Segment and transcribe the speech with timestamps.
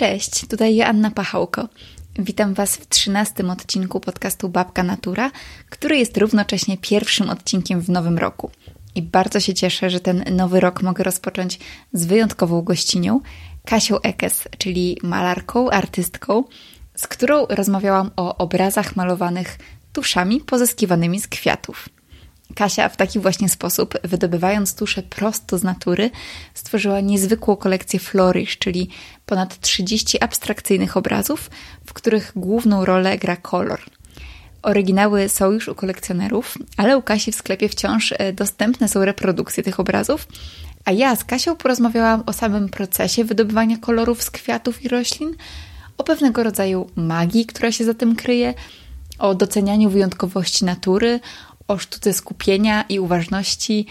[0.00, 1.68] Cześć, tutaj Joanna Pachałko.
[2.18, 5.30] Witam Was w trzynastym odcinku podcastu Babka Natura,
[5.70, 8.50] który jest równocześnie pierwszym odcinkiem w nowym roku.
[8.94, 11.58] I bardzo się cieszę, że ten nowy rok mogę rozpocząć
[11.92, 13.20] z wyjątkową gościnią,
[13.64, 16.44] Kasią Ekes, czyli malarką, artystką,
[16.96, 19.58] z którą rozmawiałam o obrazach malowanych
[19.92, 21.88] tuszami pozyskiwanymi z kwiatów.
[22.54, 26.10] Kasia w taki właśnie sposób, wydobywając tusze prosto z natury,
[26.54, 28.90] stworzyła niezwykłą kolekcję Flourish, czyli
[29.26, 31.50] ponad 30 abstrakcyjnych obrazów,
[31.86, 33.80] w których główną rolę gra kolor.
[34.62, 39.62] Oryginały są już u kolekcjonerów, ale u Kasi w sklepie wciąż e, dostępne są reprodukcje
[39.62, 40.28] tych obrazów.
[40.84, 45.34] A ja z Kasią porozmawiałam o samym procesie wydobywania kolorów z kwiatów i roślin,
[45.98, 48.54] o pewnego rodzaju magii, która się za tym kryje,
[49.18, 51.20] o docenianiu wyjątkowości natury,
[51.70, 53.86] o sztuce skupienia i uważności.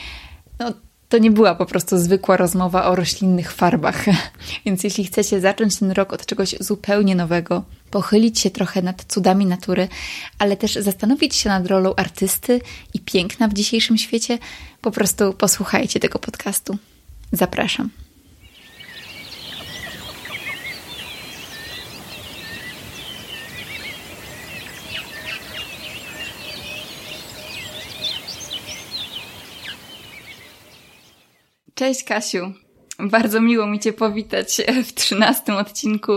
[0.60, 0.74] No,
[1.10, 4.06] to nie była po prostu zwykła rozmowa o roślinnych farbach.
[4.66, 9.46] Więc jeśli chcecie zacząć ten rok od czegoś zupełnie nowego, pochylić się trochę nad cudami
[9.46, 9.88] natury,
[10.40, 12.62] ale też zastanowić się nad rolą artysty
[12.94, 14.38] i piękna w dzisiejszym świecie,
[14.82, 16.78] po prostu posłuchajcie tego podcastu.
[17.32, 17.90] Zapraszam.
[31.80, 32.54] Cześć Kasiu.
[33.00, 36.12] Bardzo miło mi Cię powitać w trzynastym odcinku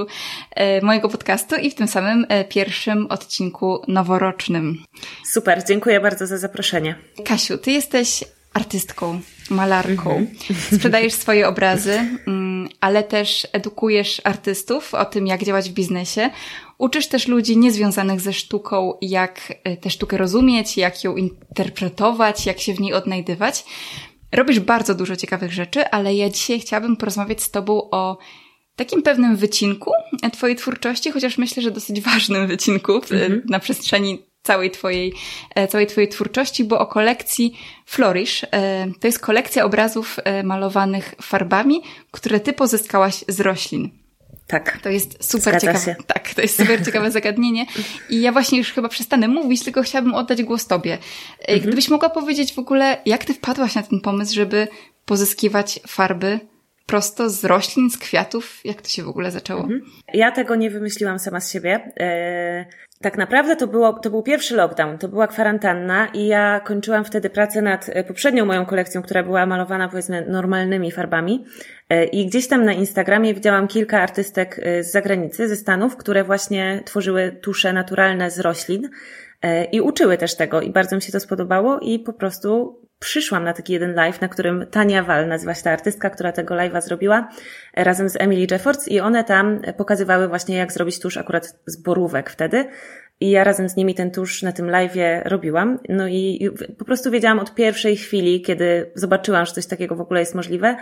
[0.50, 4.82] e, mojego podcastu i w tym samym e, pierwszym odcinku noworocznym.
[5.24, 6.94] Super, dziękuję bardzo za zaproszenie.
[7.24, 10.10] Kasiu, Ty jesteś artystką, malarką.
[10.16, 10.60] Mhm.
[10.72, 16.30] Sprzedajesz swoje obrazy, mm, ale też edukujesz artystów o tym, jak działać w biznesie.
[16.78, 22.60] Uczysz też ludzi niezwiązanych ze sztuką, jak e, tę sztukę rozumieć, jak ją interpretować, jak
[22.60, 23.64] się w niej odnajdywać.
[24.32, 28.18] Robisz bardzo dużo ciekawych rzeczy, ale ja dzisiaj chciałabym porozmawiać z Tobą o
[28.76, 29.92] takim pewnym wycinku
[30.32, 33.42] Twojej twórczości, chociaż myślę, że dosyć ważnym wycinku mhm.
[33.48, 35.14] na przestrzeni całej twojej,
[35.54, 38.44] e, całej twojej twórczości, bo o kolekcji Flourish.
[38.44, 44.01] E, to jest kolekcja obrazów e, malowanych farbami, które ty pozyskałaś z roślin.
[44.52, 44.78] Tak.
[44.82, 45.96] To jest super ciekawe.
[46.06, 47.66] Tak, to jest super ciekawe zagadnienie.
[48.10, 50.92] I ja właśnie już chyba przestanę mówić, tylko chciałabym oddać głos tobie.
[50.92, 51.60] E, mhm.
[51.60, 54.68] Gdybyś mogła powiedzieć w ogóle, jak ty wpadłaś na ten pomysł, żeby
[55.04, 56.40] pozyskiwać farby
[56.86, 58.60] prosto z roślin, z kwiatów?
[58.64, 59.60] Jak to się w ogóle zaczęło?
[59.60, 59.82] Mhm.
[60.14, 61.92] Ja tego nie wymyśliłam sama z siebie.
[63.02, 67.04] E, tak naprawdę to, było, to był pierwszy lockdown, to była kwarantanna i ja kończyłam
[67.04, 71.44] wtedy pracę nad e, poprzednią moją kolekcją, która była malowana powiedzmy normalnymi farbami.
[71.88, 76.82] E, I gdzieś tam na Instagramie widziałam kilka artystek z zagranicy, ze Stanów, które właśnie
[76.84, 78.90] tworzyły tusze naturalne z roślin
[79.72, 83.52] i uczyły też tego i bardzo mi się to spodobało i po prostu przyszłam na
[83.52, 87.28] taki jeden live, na którym Tania Wal, nazywa się ta artystka, która tego live'a zrobiła,
[87.76, 92.30] razem z Emily Jeffords i one tam pokazywały właśnie jak zrobić tusz akurat z borówek
[92.30, 92.64] wtedy.
[93.20, 95.78] I ja razem z nimi ten tusz na tym live'ie robiłam.
[95.88, 100.20] No i po prostu wiedziałam od pierwszej chwili, kiedy zobaczyłam, że coś takiego w ogóle
[100.20, 100.76] jest możliwe,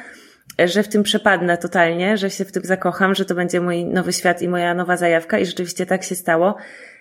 [0.58, 4.12] że w tym przepadnę totalnie, że się w tym zakocham, że to będzie mój nowy
[4.12, 6.56] świat i moja nowa zajawka i rzeczywiście tak się stało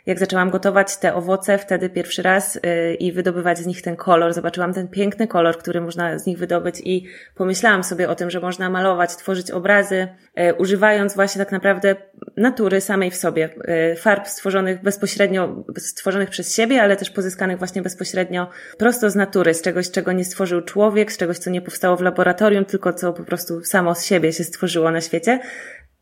[0.05, 2.59] jak zaczęłam gotować te owoce wtedy pierwszy raz y,
[2.93, 6.81] i wydobywać z nich ten kolor, zobaczyłam ten piękny kolor, który można z nich wydobyć
[6.83, 7.05] i
[7.35, 10.07] pomyślałam sobie o tym, że można malować, tworzyć obrazy,
[10.39, 11.95] y, używając właśnie tak naprawdę
[12.37, 13.49] natury samej w sobie,
[13.91, 19.53] y, farb stworzonych bezpośrednio, stworzonych przez siebie, ale też pozyskanych właśnie bezpośrednio prosto z natury,
[19.53, 23.13] z czegoś, czego nie stworzył człowiek, z czegoś, co nie powstało w laboratorium, tylko co
[23.13, 25.39] po prostu samo z siebie się stworzyło na świecie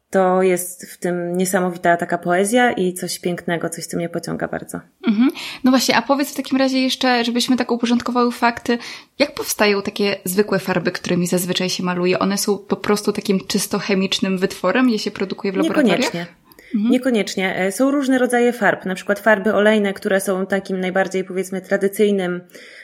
[0.09, 4.79] to jest w tym niesamowita taka poezja i coś pięknego, coś, co mnie pociąga bardzo.
[5.07, 5.29] Mhm.
[5.63, 8.77] No właśnie, a powiedz w takim razie jeszcze, żebyśmy tak uporządkowały fakty,
[9.19, 12.19] jak powstają takie zwykłe farby, którymi zazwyczaj się maluje?
[12.19, 15.99] One są po prostu takim czysto chemicznym wytworem, je się produkuje w laboratoriach?
[15.99, 16.47] Niekoniecznie.
[16.75, 16.91] Mhm.
[16.91, 17.55] Niekoniecznie.
[17.55, 22.41] E, są różne rodzaje farb, na przykład farby olejne, które są takim najbardziej powiedzmy tradycyjnym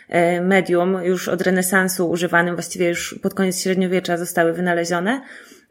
[0.10, 5.22] e, medium, już od renesansu używanym, właściwie już pod koniec średniowiecza zostały wynalezione.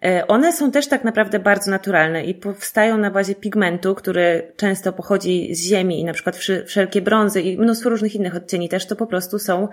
[0.04, 4.92] E, one są też tak naprawdę bardzo naturalne i powstają na bazie pigmentu, który często
[4.92, 8.96] pochodzi z ziemi i na przykład wszelkie brązy i mnóstwo różnych innych odcieni też to
[8.96, 9.68] po prostu są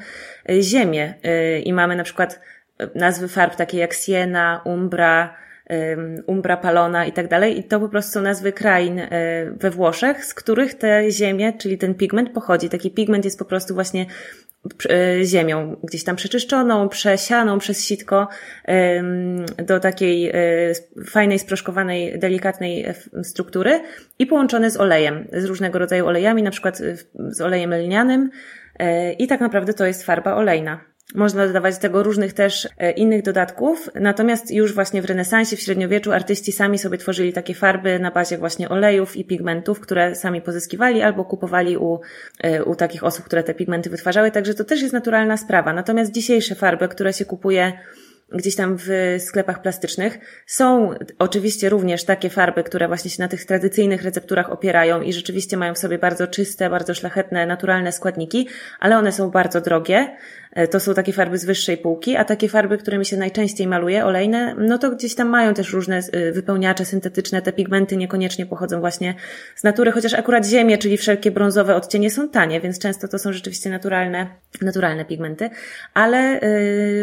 [0.50, 1.14] e, ziemie.
[1.24, 2.40] E, I mamy na przykład
[2.96, 5.36] nazwy farb takie jak siena, umbra,
[6.26, 7.60] umbra palona i tak dalej.
[7.60, 9.02] I to po prostu są nazwy krain
[9.52, 12.70] we Włoszech, z których te ziemie, czyli ten pigment pochodzi.
[12.70, 14.06] Taki pigment jest po prostu właśnie
[15.24, 18.28] ziemią, gdzieś tam przeczyszczoną, przesianą przez sitko
[19.58, 20.34] do takiej e,
[21.06, 23.82] fajnej, sproszkowanej, delikatnej e, struktury
[24.20, 26.82] i połączone z olejem, z różnego rodzaju olejami, na przykład
[27.14, 28.30] z olejem lnianym
[29.20, 30.89] i tak naprawdę to jest farba olejna.
[31.16, 33.90] Można dodawać do tego różnych też e, innych dodatków.
[33.96, 38.38] Natomiast już właśnie w renesansie, w średniowieczu artyści sami sobie tworzyli takie farby na bazie
[38.38, 42.00] właśnie olejów i pigmentów, które sami pozyskiwali albo kupowali u,
[42.44, 44.32] e, u takich osób, które te pigmenty wytwarzały.
[44.32, 45.74] Także to też jest naturalna sprawa.
[45.74, 47.74] Natomiast dzisiejsze farby, które się kupuje
[48.32, 50.20] gdzieś tam w sklepach plastycznych.
[50.46, 55.58] Są oczywiście również takie farby, które właśnie się na tych tradycyjnych recepturach opierają i rzeczywiście
[55.58, 58.48] mają w sobie bardzo czyste, bardzo szlachetne, naturalne składniki,
[58.80, 60.18] ale one są bardzo drogie.
[60.54, 64.06] E, to są takie farby z wyższej półki, a takie farby, którymi się najczęściej maluje,
[64.06, 68.80] olejne, no to gdzieś tam mają też różne e, wypełniacze syntetyczne, te pigmenty niekoniecznie pochodzą
[68.80, 69.16] właśnie
[69.56, 73.34] z natury, chociaż akurat ziemie, czyli wszelkie brązowe odcienie są tanie, więc często to są
[73.34, 74.28] rzeczywiście naturalne,
[74.62, 75.50] naturalne pigmenty,
[75.94, 76.40] ale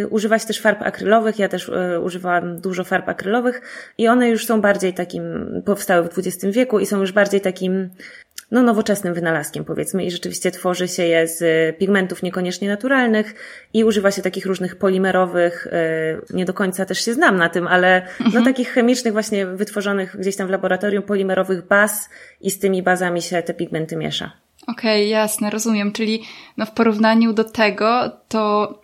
[0.00, 3.62] yy, używa się też farb akrylowych, ja też yy, używałam dużo farb akrylowych
[3.98, 5.22] i one już są bardziej takim,
[5.64, 7.90] powstały w XX wieku i są już bardziej takim
[8.50, 13.34] no, nowoczesnym wynalazkiem, powiedzmy, i rzeczywiście tworzy się je z pigmentów niekoniecznie naturalnych
[13.74, 17.66] i używa się takich różnych polimerowych, e, nie do końca też się znam na tym,
[17.66, 18.44] ale no mhm.
[18.44, 22.10] takich chemicznych właśnie wytworzonych gdzieś tam w laboratorium polimerowych baz
[22.40, 24.32] i z tymi bazami się te pigmenty miesza.
[24.66, 25.92] Okej, okay, jasne, rozumiem.
[25.92, 26.22] Czyli
[26.56, 28.74] no w porównaniu do tego, to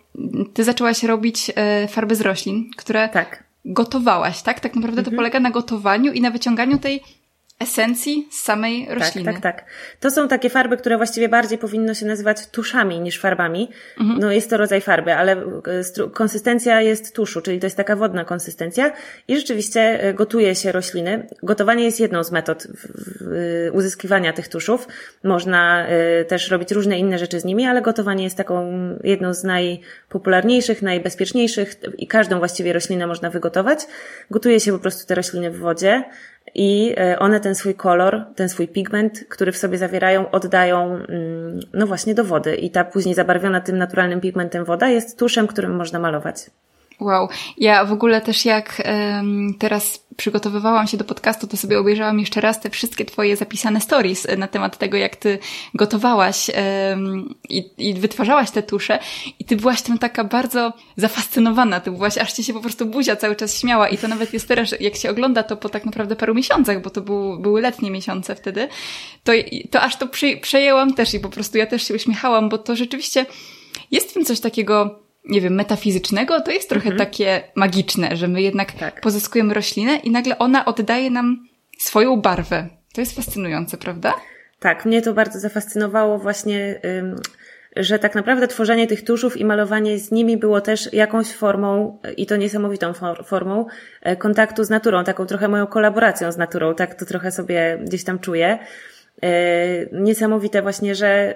[0.53, 3.43] ty zaczęłaś robić e, farby z roślin, które tak.
[3.65, 4.59] gotowałaś, tak?
[4.59, 5.05] Tak naprawdę mhm.
[5.05, 7.03] to polega na gotowaniu i na wyciąganiu tej
[7.59, 9.33] esencji samej tak, rośliny.
[9.33, 9.69] Tak, tak, tak.
[9.99, 13.69] To są takie farby, które właściwie bardziej powinno się nazywać tuszami niż farbami.
[13.99, 14.19] Mhm.
[14.19, 18.25] No jest to rodzaj farby, ale e, konsystencja jest tuszu, czyli to jest taka wodna
[18.25, 18.91] konsystencja
[19.27, 21.27] i rzeczywiście e, gotuje się rośliny.
[21.43, 22.67] Gotowanie jest jedną z metod
[23.73, 24.87] uzyskiwania tych tuszów.
[25.23, 28.73] Można e, też robić różne inne rzeczy z nimi, ale gotowanie jest taką
[29.03, 33.79] jedną z najpopularniejszych, najbezpieczniejszych i każdą właściwie roślinę można wygotować.
[34.31, 36.03] Gotuje się po prostu te rośliny w wodzie
[36.55, 41.59] i e, one ten swój kolor, ten swój pigment, który w sobie zawierają, oddają mm,
[41.73, 45.75] no właśnie do wody i ta później zabarwiona tym naturalnym pigmentem woda jest tuszem, którym
[45.75, 46.49] można malować.
[46.99, 47.29] Wow.
[47.57, 52.41] Ja w ogóle też jak um, teraz przygotowywałam się do podcastu, to sobie obejrzałam jeszcze
[52.41, 55.39] raz te wszystkie twoje zapisane stories na temat tego, jak ty
[55.73, 56.51] gotowałaś
[56.89, 58.99] um, i, i wytwarzałaś te tusze
[59.39, 63.15] i ty byłaś tym taka bardzo zafascynowana, ty byłaś, aż ci się po prostu buzia
[63.15, 66.15] cały czas śmiała i to nawet jest teraz, jak się ogląda to po tak naprawdę
[66.15, 68.67] paru miesiącach, bo to był, były letnie miesiące wtedy,
[69.23, 69.31] to,
[69.71, 72.75] to aż to przy, przejęłam też i po prostu ja też się uśmiechałam, bo to
[72.75, 73.25] rzeczywiście
[73.91, 77.09] jest w tym coś takiego nie wiem, metafizycznego, to jest trochę mhm.
[77.09, 79.01] takie magiczne, że my jednak tak.
[79.01, 81.47] pozyskujemy roślinę i nagle ona oddaje nam
[81.79, 82.67] swoją barwę.
[82.93, 84.13] To jest fascynujące, prawda?
[84.59, 86.79] Tak, mnie to bardzo zafascynowało właśnie,
[87.75, 92.25] że tak naprawdę tworzenie tych tuszów i malowanie z nimi było też jakąś formą, i
[92.25, 92.93] to niesamowitą
[93.25, 93.65] formą,
[94.01, 98.03] e, kontaktu z naturą, taką trochę moją kolaboracją z naturą, tak to trochę sobie gdzieś
[98.03, 98.59] tam czuję.
[99.23, 99.29] E,
[99.91, 101.35] niesamowite właśnie, że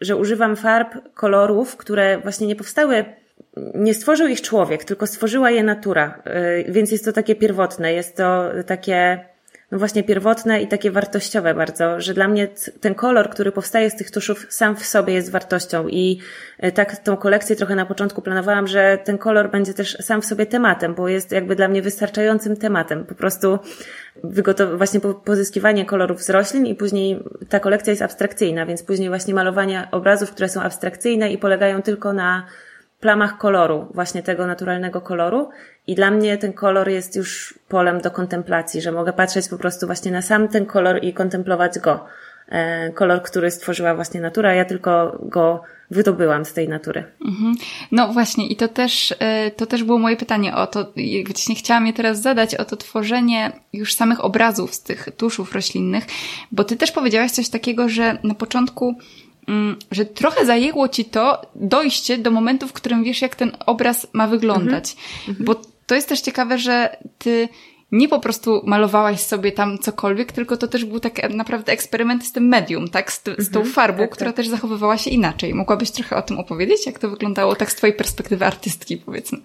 [0.00, 3.04] że używam farb, kolorów, które właśnie nie powstały,
[3.74, 6.22] nie stworzył ich człowiek, tylko stworzyła je natura.
[6.68, 9.24] Y, więc jest to takie pierwotne, jest to takie,
[9.70, 12.48] no właśnie pierwotne i takie wartościowe bardzo, że dla mnie
[12.80, 16.20] ten kolor, który powstaje z tych tuszów sam w sobie jest wartością i
[16.64, 20.26] y, tak tą kolekcję trochę na początku planowałam, że ten kolor będzie też sam w
[20.26, 23.04] sobie tematem, bo jest jakby dla mnie wystarczającym tematem.
[23.04, 23.58] Po prostu
[24.24, 29.34] wygotow- właśnie pozyskiwanie kolorów z roślin i później ta kolekcja jest abstrakcyjna, więc później właśnie
[29.34, 32.46] malowanie obrazów, które są abstrakcyjne i polegają tylko na
[33.00, 35.50] plamach koloru, właśnie tego naturalnego koloru.
[35.86, 39.86] I dla mnie ten kolor jest już polem do kontemplacji, że mogę patrzeć po prostu
[39.86, 42.04] właśnie na sam ten kolor i kontemplować go.
[42.48, 47.04] E, kolor, który stworzyła właśnie natura, ja tylko go wydobyłam z tej natury.
[47.24, 47.54] Mhm.
[47.92, 50.92] No właśnie, i to też, e, to też było moje pytanie o to,
[51.26, 56.06] właśnie chciałam je teraz zadać, o to tworzenie już samych obrazów z tych tuszów roślinnych,
[56.52, 58.98] bo ty też powiedziałaś coś takiego, że na początku
[59.48, 64.06] mm, że trochę zajęło ci to dojście do momentu, w którym wiesz, jak ten obraz
[64.12, 64.96] ma wyglądać.
[65.28, 65.44] Mhm.
[65.46, 67.48] Bo to jest też ciekawe, że ty
[67.92, 72.32] nie po prostu malowałaś sobie tam cokolwiek, tylko to też był tak naprawdę eksperyment z
[72.32, 73.12] tym medium, tak?
[73.12, 74.36] Z, z tą mhm, farbą, tak, która tak.
[74.36, 75.54] też zachowywała się inaczej.
[75.54, 79.38] Mogłabyś trochę o tym opowiedzieć, jak to wyglądało tak z twojej perspektywy artystki, powiedzmy?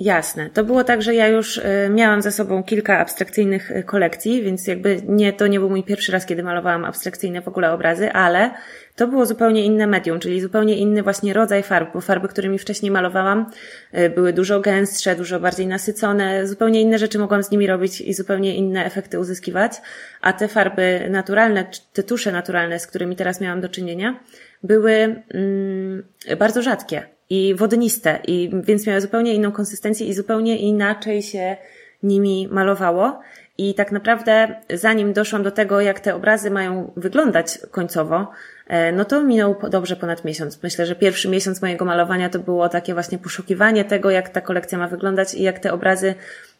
[0.00, 0.50] Jasne.
[0.50, 4.66] To było tak, że ja już y, miałam ze sobą kilka abstrakcyjnych y, kolekcji, więc
[4.66, 8.50] jakby nie, to nie był mój pierwszy raz, kiedy malowałam abstrakcyjne w ogóle obrazy, ale
[8.96, 12.90] to było zupełnie inne medium, czyli zupełnie inny właśnie rodzaj farb, bo farby, którymi wcześniej
[12.90, 13.50] malowałam,
[13.94, 18.14] y, były dużo gęstsze, dużo bardziej nasycone, zupełnie inne rzeczy mogłam z nimi robić i
[18.14, 19.72] zupełnie inne efekty uzyskiwać,
[20.20, 24.20] a te farby naturalne, te tusze naturalne, z którymi teraz miałam do czynienia,
[24.62, 26.02] były mm,
[26.38, 31.56] bardzo rzadkie i wodniste, i więc miały zupełnie inną konsystencję i zupełnie inaczej się
[32.02, 33.20] nimi malowało.
[33.58, 38.30] I tak naprawdę, zanim doszłam do tego, jak te obrazy mają wyglądać końcowo,
[38.66, 40.62] e, no to minął dobrze ponad miesiąc.
[40.62, 44.78] Myślę, że pierwszy miesiąc mojego malowania to było takie właśnie poszukiwanie tego, jak ta kolekcja
[44.78, 46.14] ma wyglądać i jak te obrazy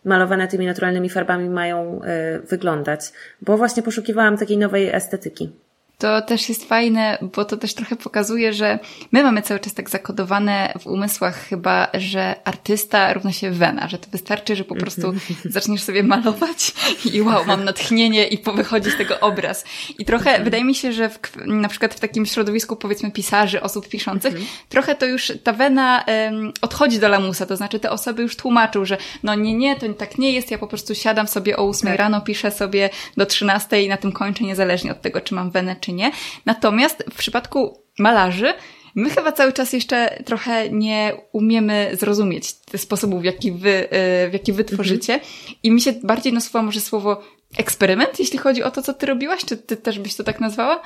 [0.05, 3.13] malowane tymi naturalnymi farbami mają e, wyglądać,
[3.43, 5.53] bo właśnie poszukiwałam takiej nowej estetyki.
[6.01, 8.79] To też jest fajne, bo to też trochę pokazuje, że
[9.13, 13.99] my mamy cały czas tak zakodowane w umysłach chyba, że artysta równa się wena, że
[13.99, 15.41] to wystarczy, że po prostu mhm.
[15.45, 16.75] zaczniesz sobie malować
[17.13, 19.65] i wow, mam natchnienie i wychodzi z tego obraz.
[19.99, 20.45] I trochę, mhm.
[20.45, 24.51] wydaje mi się, że w, na przykład w takim środowisku powiedzmy pisarzy, osób piszących, mhm.
[24.69, 28.85] trochę to już ta wena um, odchodzi do lamusa, to znaczy te osoby już tłumaczą,
[28.85, 31.89] że no nie, nie, to tak nie jest, ja po prostu siadam sobie o 8
[31.89, 31.99] tak.
[31.99, 35.77] rano, piszę sobie do 13 i na tym kończę, niezależnie od tego, czy mam wenę,
[35.81, 36.13] czy czy nie.
[36.47, 38.55] Natomiast w przypadku malarzy,
[38.95, 43.89] My chyba cały czas jeszcze trochę nie umiemy zrozumieć sposobów, w jaki wy,
[44.27, 45.15] y, w jaki wy tworzycie.
[45.15, 45.33] Mhm.
[45.63, 47.23] I mi się bardziej nasuwa może słowo
[47.57, 49.45] eksperyment, jeśli chodzi o to, co ty robiłaś.
[49.45, 50.83] Czy ty też byś to tak nazwała?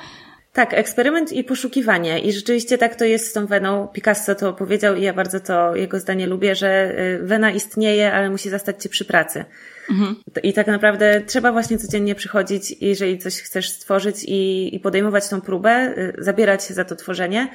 [0.55, 2.19] Tak, eksperyment i poszukiwanie.
[2.19, 3.87] I rzeczywiście tak to jest z tą weną.
[3.87, 8.29] Picasso to powiedział i ja bardzo to jego zdanie lubię, że y, wena istnieje, ale
[8.29, 9.45] musi zastać cię przy pracy.
[9.89, 10.15] Mhm.
[10.43, 15.41] I tak naprawdę trzeba właśnie codziennie przychodzić, jeżeli coś chcesz stworzyć i, i podejmować tą
[15.41, 17.47] próbę, y, zabierać się za to tworzenie.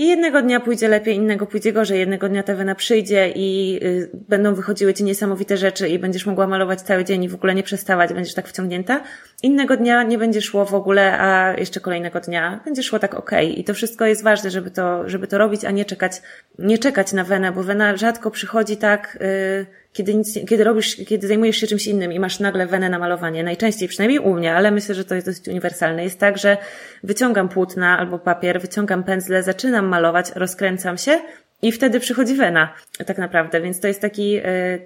[0.00, 1.98] I jednego dnia pójdzie lepiej, innego pójdzie gorzej.
[1.98, 6.46] Jednego dnia ta wena przyjdzie i y, będą wychodziły ci niesamowite rzeczy i będziesz mogła
[6.46, 9.00] malować cały dzień i w ogóle nie przestawać, będziesz tak wciągnięta.
[9.42, 13.14] Innego dnia nie będzie szło w ogóle, a jeszcze kolejnego dnia będzie szło tak.
[13.14, 13.44] Okay.
[13.44, 16.22] I to wszystko jest ważne, żeby to, żeby to robić, a nie czekać,
[16.58, 19.66] nie czekać na wenę, bo wena rzadko przychodzi tak, y,
[19.98, 23.44] kiedy, nic, kiedy robisz, kiedy zajmujesz się czymś innym i masz nagle wenę na malowanie,
[23.44, 26.56] najczęściej, przynajmniej u mnie, ale myślę, że to jest dosyć uniwersalne, jest tak, że
[27.04, 31.20] wyciągam płótna albo papier, wyciągam pędzle, zaczynam malować, rozkręcam się
[31.62, 32.74] i wtedy przychodzi wena,
[33.06, 33.60] tak naprawdę.
[33.60, 34.42] Więc to jest taki y,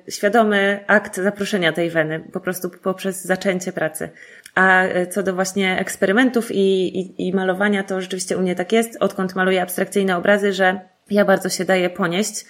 [0.09, 4.11] świadomy akt zaproszenia tej weny, po prostu poprzez zaczęcie pracy.
[4.55, 8.73] A e, co do właśnie eksperymentów i, i, i malowania, to rzeczywiście u mnie tak
[8.73, 12.45] jest, odkąd maluję abstrakcyjne obrazy, że ja bardzo się daję ponieść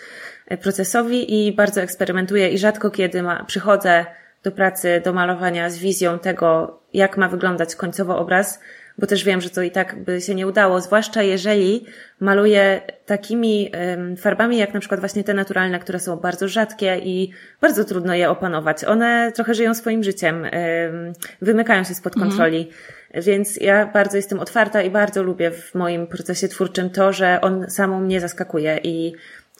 [0.61, 4.07] procesowi i bardzo eksperymentuję i rzadko kiedy ma, przychodzę
[4.43, 8.61] do pracy, do malowania z wizją tego, jak ma wyglądać końcowo obraz,
[8.99, 11.87] bo też wiem, że to i tak by się nie udało, zwłaszcza jeżeli
[12.21, 13.73] maluję takimi
[14.19, 17.31] farbami, jak na przykład właśnie te naturalne, które są bardzo rzadkie i
[17.61, 18.85] bardzo trudno je opanować.
[18.85, 20.47] One trochę żyją swoim życiem,
[21.43, 22.31] wymykają się spod mhm.
[22.31, 22.59] kontroli.
[22.59, 23.25] Mhm.
[23.25, 27.71] Więc ja bardzo jestem otwarta i bardzo lubię w moim procesie twórczym to, że on
[27.71, 29.15] samą mnie zaskakuje i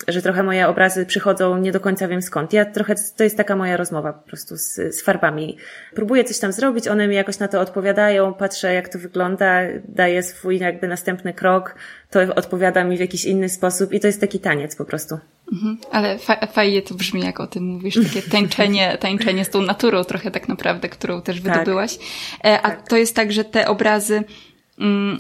[0.09, 2.53] że trochę moje obrazy przychodzą, nie do końca wiem skąd.
[2.53, 5.57] Ja trochę, to jest taka moja rozmowa po prostu z, z farbami.
[5.95, 10.23] Próbuję coś tam zrobić, one mi jakoś na to odpowiadają, patrzę jak to wygląda, daję
[10.23, 11.75] swój jakby następny krok,
[12.11, 15.19] to odpowiada mi w jakiś inny sposób i to jest taki taniec po prostu.
[15.53, 19.63] Mhm, ale fa fajnie to brzmi, jak o tym mówisz, takie tańczenie, tańczenie z tą
[19.63, 21.53] naturą trochę tak naprawdę, którą też tak.
[21.53, 21.99] wydobyłaś.
[22.43, 22.61] Tak.
[22.65, 22.89] A tak.
[22.89, 24.25] to jest tak, że te obrazy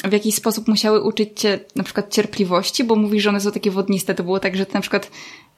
[0.04, 3.70] w jakiś sposób musiały uczyć cię na przykład cierpliwości, bo mówisz, że one są takie
[3.70, 4.14] wodniste.
[4.14, 5.10] To było tak, że ty na przykład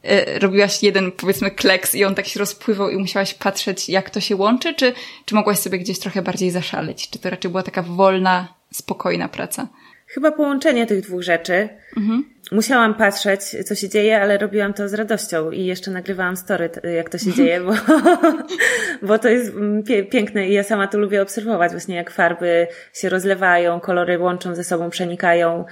[0.04, 4.20] y, robiłaś jeden, powiedzmy, kleks i on tak się rozpływał i musiałaś patrzeć, jak to
[4.20, 4.92] się łączy, czy,
[5.24, 7.10] czy mogłaś sobie gdzieś trochę bardziej zaszaleć?
[7.10, 9.68] Czy to raczej była taka wolna, spokojna praca?
[10.14, 11.68] Chyba połączenie tych dwóch rzeczy.
[11.96, 12.24] Mhm.
[12.52, 17.10] Musiałam patrzeć, co się dzieje, ale robiłam to z radością i jeszcze nagrywałam story, jak
[17.10, 17.72] to się dzieje, bo,
[19.08, 23.08] bo to jest mm, piękne i ja sama to lubię obserwować, właśnie jak farby się
[23.08, 25.64] rozlewają, kolory łączą ze sobą, przenikają.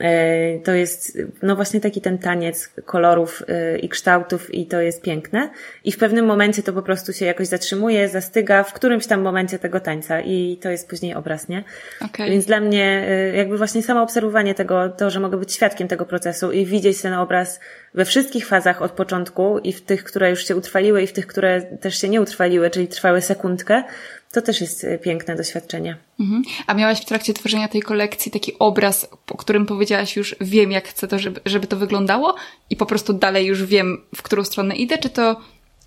[0.00, 5.02] E, to jest no właśnie taki ten taniec kolorów e, i kształtów i to jest
[5.02, 5.50] piękne.
[5.84, 9.58] I w pewnym momencie to po prostu się jakoś zatrzymuje, zastyga w którymś tam momencie
[9.58, 11.64] tego tańca i to jest później obraz, nie?
[12.00, 12.30] Okay.
[12.30, 16.06] Więc dla mnie e, jakby właśnie samo obserwowanie tego, to, że mogę być świadkiem tego
[16.06, 17.60] procesu i widzieć ten obraz
[17.94, 21.26] we wszystkich fazach od początku i w tych, które już się utrwaliły i w tych,
[21.26, 23.82] które też się nie utrwaliły, czyli trwały sekundkę,
[24.32, 25.96] to też jest e, piękne doświadczenie.
[26.20, 26.42] Mhm.
[26.66, 30.88] A miałaś w trakcie tworzenia tej kolekcji taki obraz, o którym powiedziałaś już, wiem jak
[30.88, 32.34] chcę to, żeby, żeby to wyglądało
[32.70, 35.40] i po prostu dalej już wiem, w którą stronę idę, czy to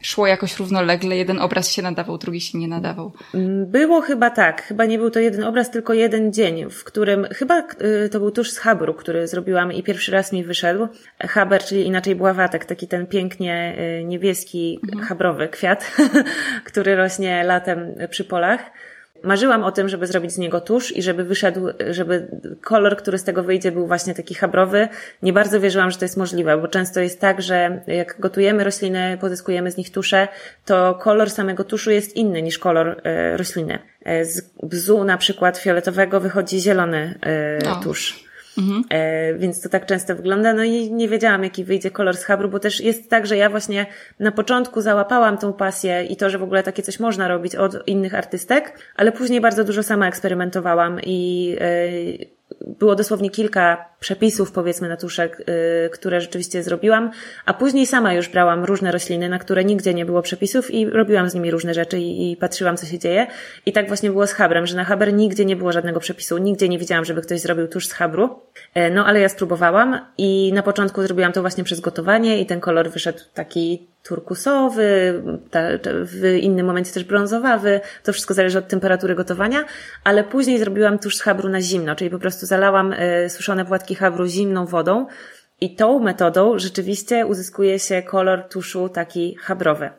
[0.05, 3.11] szło jakoś równolegle, jeden obraz się nadawał, drugi się nie nadawał.
[3.33, 4.63] Mm, było chyba tak.
[4.63, 7.63] Chyba nie był to jeden obraz, tylko jeden dzień, w którym chyba
[8.05, 10.87] y, to był tuż z Habru, który zrobiłam i pierwszy raz mi wyszedł.
[11.19, 15.07] Haber, czyli inaczej bławatek, taki ten pięknie y, niebieski, mhm.
[15.07, 15.91] habrowy kwiat,
[16.69, 18.71] który rośnie latem przy polach.
[19.23, 22.27] Marzyłam o tym, żeby zrobić z niego tusz i żeby wyszedł, żeby
[22.61, 24.87] kolor, który z tego wyjdzie, był właśnie taki habrowy.
[25.21, 29.17] Nie bardzo wierzyłam, że to jest możliwe, bo często jest tak, że jak gotujemy rośliny,
[29.21, 30.27] pozyskujemy z nich tusze,
[30.65, 33.79] to kolor samego tuszu jest inny niż kolor e, rośliny.
[34.03, 38.24] E, z bzu na przykład fioletowego wychodzi zielony e, tusz.
[38.57, 38.83] Mhm.
[38.89, 40.53] E, więc to tak często wygląda.
[40.53, 43.49] No i nie wiedziałam, jaki wyjdzie kolor z habru, bo też jest tak, że ja
[43.49, 43.85] właśnie
[44.19, 47.87] na początku załapałam tą pasję i to, że w ogóle takie coś można robić od
[47.87, 52.44] innych artystek, ale później bardzo dużo sama eksperymentowałam i e,
[52.79, 57.11] było dosłownie kilka przepisów, powiedzmy, na tuszek, yy, które rzeczywiście zrobiłam,
[57.45, 61.29] a później sama już brałam różne rośliny, na które nigdzie nie było przepisów i robiłam
[61.29, 63.27] z nimi różne rzeczy i, i patrzyłam, co się dzieje.
[63.65, 66.69] I tak właśnie było z habrem, że na haber nigdzie nie było żadnego przepisu, nigdzie
[66.69, 68.39] nie widziałam, żeby ktoś zrobił tusz z habru.
[68.75, 72.59] Yy, no ale ja spróbowałam i na początku zrobiłam to właśnie przez gotowanie i ten
[72.59, 75.21] kolor wyszedł taki turkusowy,
[75.85, 77.81] w innym momencie też brązowawy.
[78.03, 79.65] To wszystko zależy od temperatury gotowania,
[80.03, 83.95] ale później zrobiłam tusz z habru na zimno, czyli po prostu zalałam y, suszone płatki
[83.95, 85.05] habru zimną wodą
[85.61, 89.89] i tą metodą rzeczywiście uzyskuje się kolor tuszu taki habrowy.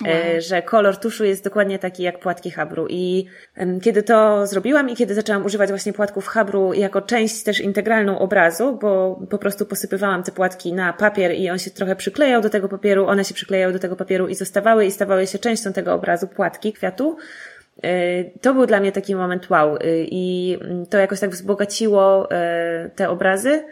[0.00, 0.10] Wow.
[0.38, 2.86] że kolor tuszu jest dokładnie taki jak płatki habru.
[2.90, 3.26] I
[3.82, 8.78] kiedy to zrobiłam i kiedy zaczęłam używać właśnie płatków habru jako część też integralną obrazu,
[8.80, 12.68] bo po prostu posypywałam te płatki na papier i on się trochę przyklejał do tego
[12.68, 16.28] papieru, one się przyklejały do tego papieru i zostawały i stawały się częścią tego obrazu
[16.28, 17.16] płatki kwiatu,
[17.82, 19.76] e, to był dla mnie taki moment wow.
[19.76, 20.58] E, I
[20.90, 23.64] to jakoś tak wzbogaciło e, te obrazy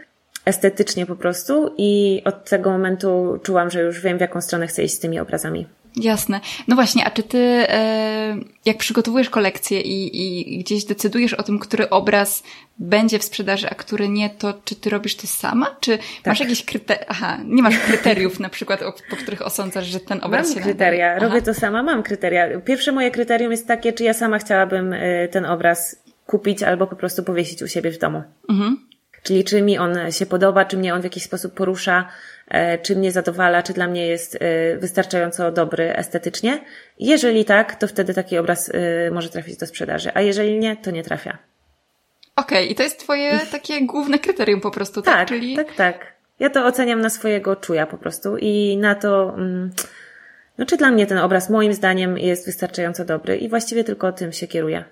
[0.45, 4.83] estetycznie po prostu i od tego momentu czułam, że już wiem, w jaką stronę chcę
[4.83, 5.67] iść z tymi obrazami.
[5.97, 6.41] Jasne.
[6.69, 11.59] No właśnie, a czy ty, e, jak przygotowujesz kolekcję i, i gdzieś decydujesz o tym,
[11.59, 12.43] który obraz
[12.79, 15.77] będzie w sprzedaży, a który nie, to czy ty robisz to sama?
[15.81, 16.27] Czy tak.
[16.27, 17.05] masz jakieś kryteria?
[17.09, 18.81] Aha, nie masz kryteriów na przykład,
[19.11, 22.61] po których osądzasz, że ten obraz mam się kryteria, robię to sama, mam kryteria.
[22.61, 26.97] Pierwsze moje kryterium jest takie, czy ja sama chciałabym e, ten obraz kupić albo po
[26.97, 28.23] prostu powiesić u siebie w domu.
[28.49, 28.90] Mhm.
[29.23, 32.09] Czyli czy mi on się podoba, czy mnie on w jakiś sposób porusza,
[32.49, 36.65] e, czy mnie zadowala, czy dla mnie jest e, wystarczająco dobry estetycznie.
[36.99, 40.91] Jeżeli tak, to wtedy taki obraz e, może trafić do sprzedaży, a jeżeli nie, to
[40.91, 41.39] nie trafia.
[42.37, 45.15] Okej, okay, i to jest twoje takie główne kryterium po prostu, tak?
[45.15, 45.57] Tak, Czyli...
[45.57, 46.13] tak, tak.
[46.41, 49.71] Ja to oceniam na swojego czuja po prostu i na to, mm,
[50.59, 54.33] no czy dla mnie ten obraz moim zdaniem jest wystarczająco dobry i właściwie tylko tym
[54.33, 54.85] się kieruję.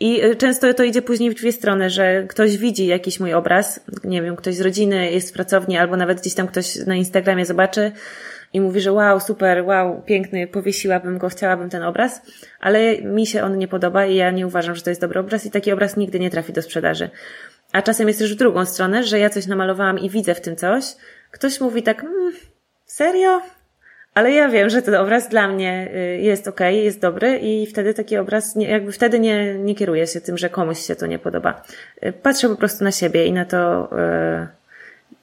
[0.00, 3.80] I y, często to idzie później w dwie strony, że ktoś widzi jakiś mój obraz,
[4.04, 7.46] nie wiem, ktoś z rodziny jest w pracowni, albo nawet gdzieś tam ktoś na Instagramie
[7.46, 7.92] zobaczy
[8.52, 12.22] i mówi, że wow, super, wow, piękny, powiesiłabym go, chciałabym ten obraz,
[12.60, 15.46] ale mi się on nie podoba i ja nie uważam, że to jest dobry obraz
[15.46, 17.10] i taki obraz nigdy nie trafi do sprzedaży.
[17.72, 20.56] A czasem jest też w drugą stronę, że ja coś namalowałam i widzę w tym
[20.56, 20.84] coś.
[21.30, 22.32] Ktoś mówi tak, mmm,
[22.86, 23.40] serio?
[24.14, 27.94] Ale ja wiem, że ten obraz dla mnie y, jest ok, jest dobry i wtedy
[27.94, 31.18] taki obraz, nie, jakby wtedy nie, nie kieruję się tym, że komuś się to nie
[31.18, 31.62] podoba.
[32.04, 33.90] Y, patrzę po prostu na siebie i na to,
[34.42, 34.46] y,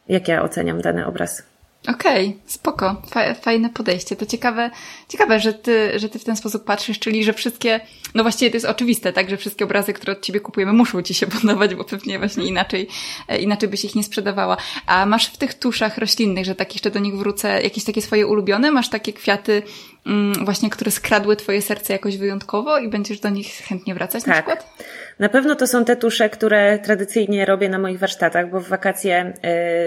[0.09, 1.48] jak ja oceniam dany obraz.
[1.87, 3.01] Okej, okay, spoko.
[3.41, 4.15] Fajne podejście.
[4.15, 4.71] To ciekawe,
[5.07, 7.79] ciekawe, że ty, że ty w ten sposób patrzysz, czyli że wszystkie,
[8.15, 11.13] no właściwie to jest oczywiste, tak, że wszystkie obrazy, które od ciebie kupujemy, muszą ci
[11.13, 12.87] się podobać, bo pewnie właśnie inaczej,
[13.27, 14.57] e, inaczej byś ich nie sprzedawała.
[14.85, 18.27] A masz w tych tuszach roślinnych, że tak jeszcze do nich wrócę, jakieś takie swoje
[18.27, 18.71] ulubione?
[18.71, 19.63] Masz takie kwiaty,
[20.05, 24.27] mm, właśnie, które skradły twoje serce jakoś wyjątkowo i będziesz do nich chętnie wracać tak.
[24.27, 24.75] na przykład?
[25.19, 29.33] Na pewno to są te tusze, które tradycyjnie robię na moich warsztatach, bo w wakacje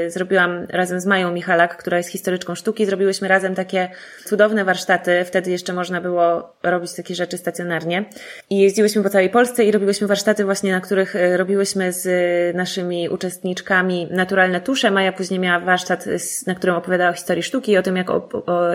[0.07, 3.88] y, zrobiłam razem z Mają Michalak, która jest historyczką sztuki, zrobiłyśmy razem takie
[4.25, 5.25] cudowne warsztaty.
[5.25, 8.05] Wtedy jeszcze można było robić takie rzeczy stacjonarnie.
[8.51, 12.57] I jeździłyśmy po całej Polsce i robiłyśmy warsztaty właśnie, na których y, robiłyśmy z y,
[12.57, 14.90] naszymi uczestniczkami naturalne tusze.
[14.90, 16.05] Maja później miała warsztat,
[16.47, 18.07] na którym opowiadała o historii sztuki i o tym, jak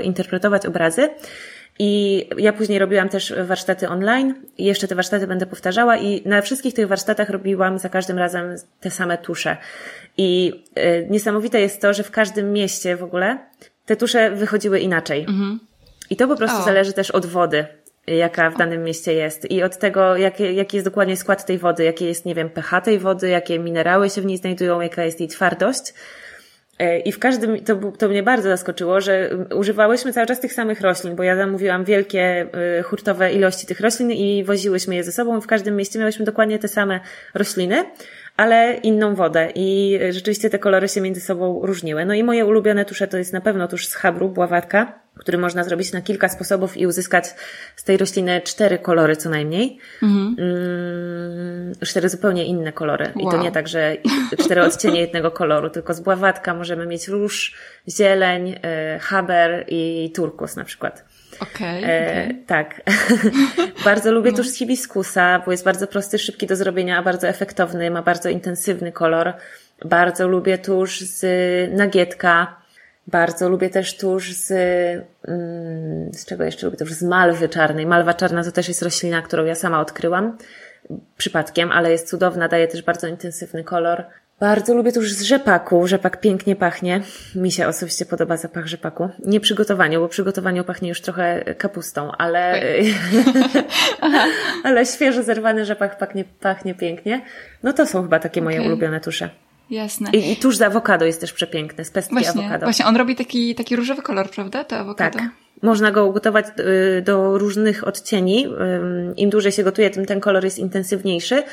[0.03, 1.09] interpretować obrazy.
[1.79, 6.41] I ja później robiłam też warsztaty online i jeszcze te warsztaty będę powtarzała i na
[6.41, 9.57] wszystkich tych warsztatach robiłam za każdym razem te same tusze.
[10.17, 13.37] I y, niesamowite jest to, że w każdym mieście w ogóle
[13.85, 15.19] te tusze wychodziły inaczej.
[15.19, 15.59] Mhm.
[16.09, 16.63] I to po prostu o.
[16.63, 17.65] zależy też od wody,
[18.07, 21.83] jaka w danym mieście jest i od tego, jaki, jaki jest dokładnie skład tej wody,
[21.83, 25.19] jakie jest, nie wiem, pH tej wody, jakie minerały się w niej znajdują, jaka jest
[25.19, 25.93] jej twardość.
[26.79, 30.81] E, I w każdym, to, to mnie bardzo zaskoczyło, że używałyśmy cały czas tych samych
[30.81, 32.47] roślin, bo ja zamówiłam wielkie
[32.79, 35.41] e, hurtowe ilości tych roślin i woziłyśmy je ze sobą.
[35.41, 36.99] W każdym mieście miałyśmy dokładnie te same
[37.33, 37.85] rośliny,
[38.37, 42.05] ale inną wodę i rzeczywiście te kolory się między sobą różniły.
[42.05, 45.63] No i moje ulubione tusze to jest na pewno tusz z habru, bławatka, który można
[45.63, 47.25] zrobić na kilka sposobów i uzyskać
[47.75, 49.79] z tej rośliny cztery kolory co najmniej.
[50.03, 50.35] Mhm.
[50.39, 53.11] Mm, cztery zupełnie inne kolory.
[53.15, 53.27] Wow.
[53.27, 53.97] I to nie tak, że
[54.43, 57.55] cztery odcienie jednego koloru, tylko z bławatka możemy mieć róż,
[57.89, 61.05] zieleń, y, haber i turkus na przykład.
[61.39, 61.83] Okej.
[61.83, 62.43] Okay, e, okay.
[62.47, 62.81] Tak.
[63.85, 64.37] bardzo lubię no.
[64.37, 68.29] tusz z hibiskusa, bo jest bardzo prosty, szybki do zrobienia, a bardzo efektowny, ma bardzo
[68.29, 69.33] intensywny kolor.
[69.85, 71.23] Bardzo lubię tusz z
[71.73, 72.61] nagietka.
[73.07, 74.51] Bardzo lubię też tusz z,
[75.27, 76.77] mm, z czego jeszcze lubię?
[76.77, 77.85] Tusz z malwy czarnej.
[77.85, 80.37] Malwa czarna to też jest roślina, którą ja sama odkryłam
[81.17, 84.03] przypadkiem, ale jest cudowna, daje też bardzo intensywny kolor.
[84.39, 85.87] Bardzo lubię tuż z rzepaku.
[85.87, 87.01] Rzepak pięknie pachnie.
[87.35, 89.09] Mi się osobiście podoba zapach rzepaku.
[89.25, 92.61] Nie przygotowaniu, bo przygotowaniu pachnie już trochę kapustą, ale,
[94.63, 97.21] ale świeżo zerwany rzepak pachnie, pachnie pięknie.
[97.63, 98.67] No to są chyba takie moje okay.
[98.67, 99.29] ulubione tusze.
[99.69, 100.09] Jasne.
[100.13, 102.65] I, I tuż z awokado jest też przepiękny, z pestki właśnie, awokado.
[102.65, 105.19] Właśnie, on robi taki, taki różowy kolor, prawda, to awokado?
[105.19, 105.29] Tak.
[105.61, 106.45] Można go ugotować
[106.97, 108.47] y, do różnych odcieni.
[109.17, 111.43] Im dłużej się gotuje, tym ten kolor jest intensywniejszy.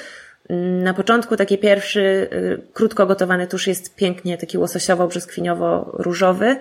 [0.83, 6.57] Na początku taki pierwszy, y, krótko gotowany tusz jest pięknie taki łososiowo-brzoskwiniowo-różowy,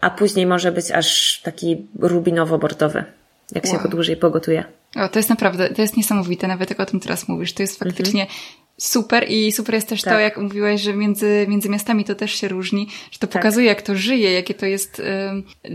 [0.00, 3.04] a później może być aż taki rubinowo-bordowy,
[3.52, 3.72] jak wow.
[3.72, 4.64] się go dłużej pogotuje.
[4.96, 7.52] O, to jest naprawdę, to jest niesamowite, nawet jak o tym teraz mówisz.
[7.52, 8.40] To jest faktycznie mhm.
[8.78, 10.14] Super i super jest też tak.
[10.14, 13.42] to, jak mówiłaś, że między, między miastami to też się różni, że to tak.
[13.42, 15.02] pokazuje, jak to żyje, jakie to jest,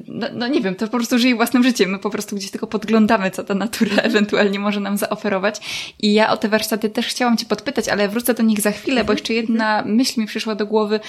[0.07, 1.89] no, no nie wiem, to po prostu żyje własnym życiem.
[1.89, 5.59] My po prostu gdzieś tylko podglądamy, co ta natura ewentualnie może nam zaoferować.
[5.99, 9.03] I ja o te warsztaty też chciałam Cię podpytać, ale wrócę do nich za chwilę,
[9.03, 10.99] bo jeszcze jedna myśl mi przyszła do głowy,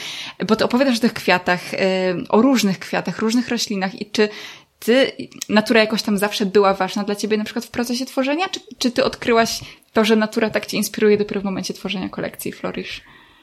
[0.46, 1.60] bo to opowiadasz o tych kwiatach,
[2.28, 4.28] o różnych kwiatach, różnych roślinach i czy
[4.80, 5.12] ty,
[5.48, 8.48] natura jakoś tam zawsze była ważna dla ciebie na przykład w procesie tworzenia?
[8.48, 9.60] Czy, czy ty odkryłaś
[9.92, 13.02] to, że natura tak cię inspiruje dopiero w momencie tworzenia kolekcji Flourish?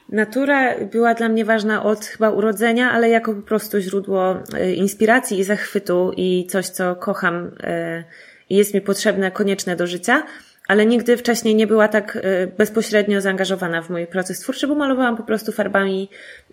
[0.10, 5.40] Natura była dla mnie ważna od chyba urodzenia, ale jako po prostu źródło e, inspiracji
[5.40, 8.04] i zachwytu i coś, co kocham e,
[8.50, 10.24] i jest mi potrzebne, konieczne do życia,
[10.68, 15.18] ale nigdy wcześniej nie była tak e, bezpośrednio zaangażowana w mój proces twórczy, bo malowałam
[15.18, 16.10] po prostu farbami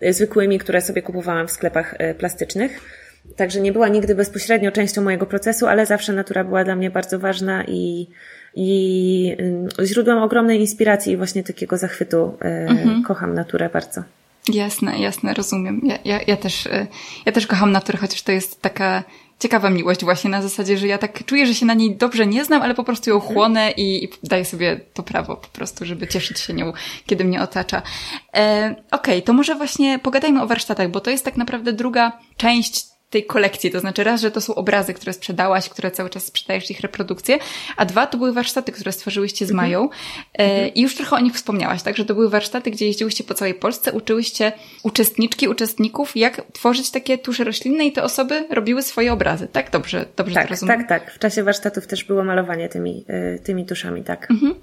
[0.09, 2.79] zwykłymi, które sobie kupowałam w sklepach plastycznych.
[3.35, 7.19] Także nie była nigdy bezpośrednio częścią mojego procesu, ale zawsze natura była dla mnie bardzo
[7.19, 8.07] ważna i,
[8.55, 9.37] i
[9.83, 12.37] źródłem ogromnej inspiracji i właśnie takiego zachwytu.
[12.41, 13.03] E, mhm.
[13.03, 14.01] Kocham naturę bardzo.
[14.53, 15.81] Jasne, jasne, rozumiem.
[15.83, 16.87] Ja, ja, ja, też, e,
[17.25, 19.03] ja też kocham naturę, chociaż to jest taka
[19.39, 22.45] ciekawa miłość właśnie na zasadzie, że ja tak czuję, że się na niej dobrze nie
[22.45, 26.07] znam, ale po prostu ją chłonę i, i daję sobie to prawo po prostu, żeby
[26.07, 26.73] cieszyć się nią,
[27.05, 27.81] kiedy mnie otacza.
[28.33, 32.19] E, Okej, okay, to może właśnie pogadajmy o warsztatach, bo to jest tak naprawdę druga
[32.37, 33.71] część tej kolekcji.
[33.71, 37.37] To znaczy raz, że to są obrazy, które sprzedałaś, które cały czas sprzedajesz ich reprodukcję,
[37.77, 39.67] a dwa, to były warsztaty, które stworzyłyście z mhm.
[39.67, 39.89] Mają
[40.33, 41.97] e, i już trochę o nich wspomniałaś, tak?
[41.97, 44.51] Że to były warsztaty, gdzie jeździłyście po całej Polsce, uczyłyście
[44.83, 49.71] uczestniczki, uczestników, jak tworzyć takie tusze roślinne i te osoby robiły swoje obrazy, tak?
[49.71, 50.77] Dobrze, dobrze tak, rozumiem?
[50.77, 51.13] Tak, tak.
[51.13, 54.31] W czasie warsztatów też było malowanie tymi, e, tymi tuszami, tak.
[54.31, 54.55] Mhm.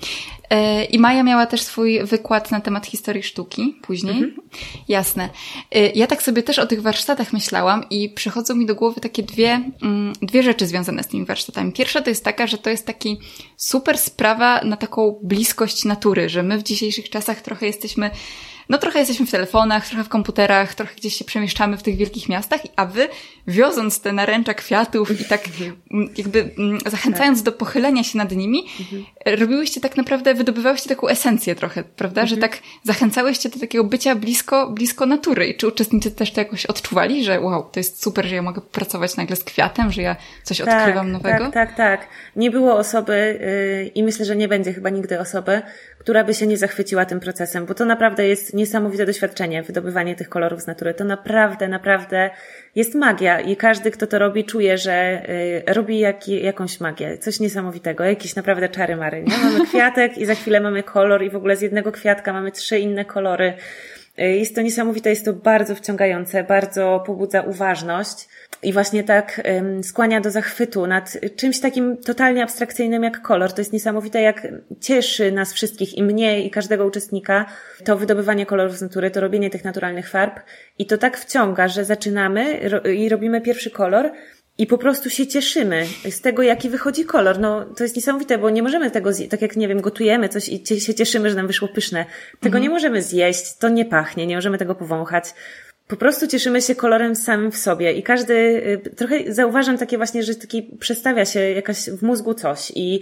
[0.50, 4.14] E, I Maja miała też swój wykład na temat historii sztuki później.
[4.14, 4.34] Mhm.
[4.88, 5.28] Jasne.
[5.70, 9.00] E, ja tak sobie też o tych warsztatach myślałam i przychodzę przychodzą mi do głowy
[9.00, 11.72] takie dwie, mm, dwie rzeczy związane z tymi warsztatami.
[11.72, 13.18] Pierwsza to jest taka, że to jest taki
[13.56, 18.10] super sprawa na taką bliskość natury, że my w dzisiejszych czasach trochę jesteśmy
[18.68, 22.28] no trochę jesteśmy w telefonach, trochę w komputerach, trochę gdzieś się przemieszczamy w tych wielkich
[22.28, 23.08] miastach, a wy
[23.46, 25.44] wioząc te naręcza kwiatów i tak
[25.90, 26.50] mm, jakby
[26.86, 27.44] zachęcając tak.
[27.44, 29.04] do pochylenia się nad nimi, mhm.
[29.38, 32.20] robiłyście tak naprawdę, wydobywałyście taką esencję trochę, prawda?
[32.20, 32.28] Mhm.
[32.28, 35.46] Że tak zachęcałyście do takiego bycia blisko, blisko natury.
[35.46, 38.60] I czy uczestnicy też to jakoś odczuwali, że wow, to jest super, że ja mogę
[38.60, 41.44] pracować nagle z kwiatem, że ja coś tak, odkrywam nowego?
[41.44, 42.08] Tak, tak, tak.
[42.36, 45.62] Nie było osoby yy, i myślę, że nie będzie chyba nigdy osoby,
[45.98, 50.28] która by się nie zachwyciła tym procesem, bo to naprawdę jest niesamowite doświadczenie, wydobywanie tych
[50.28, 50.94] kolorów z natury.
[50.94, 52.30] To naprawdę, naprawdę
[52.74, 55.22] jest magia i każdy, kto to robi, czuje, że
[55.68, 59.36] y, robi jak, jakąś magię, coś niesamowitego, jakieś naprawdę czary mary, nie?
[59.38, 62.78] Mamy kwiatek i za chwilę mamy kolor i w ogóle z jednego kwiatka mamy trzy
[62.78, 63.54] inne kolory.
[64.18, 68.28] Y, jest to niesamowite, jest to bardzo wciągające, bardzo pobudza uważność
[68.62, 69.40] i właśnie tak
[69.82, 73.52] skłania do zachwytu nad czymś takim totalnie abstrakcyjnym jak kolor.
[73.52, 74.48] To jest niesamowite, jak
[74.80, 77.46] cieszy nas wszystkich i mnie i każdego uczestnika
[77.84, 80.40] to wydobywanie kolorów z natury, to robienie tych naturalnych farb
[80.78, 84.12] i to tak wciąga, że zaczynamy i robimy pierwszy kolor
[84.58, 87.38] i po prostu się cieszymy z tego, jaki wychodzi kolor.
[87.38, 90.48] No, to jest niesamowite, bo nie możemy tego zjeść, tak jak, nie wiem, gotujemy coś
[90.48, 92.04] i się cieszymy, że nam wyszło pyszne.
[92.40, 92.62] Tego mhm.
[92.62, 95.34] nie możemy zjeść, to nie pachnie, nie możemy tego powąchać
[95.92, 98.34] po prostu cieszymy się kolorem samym w sobie i każdy,
[98.86, 103.00] y, trochę zauważam takie właśnie, że taki przestawia się jakaś w mózgu coś i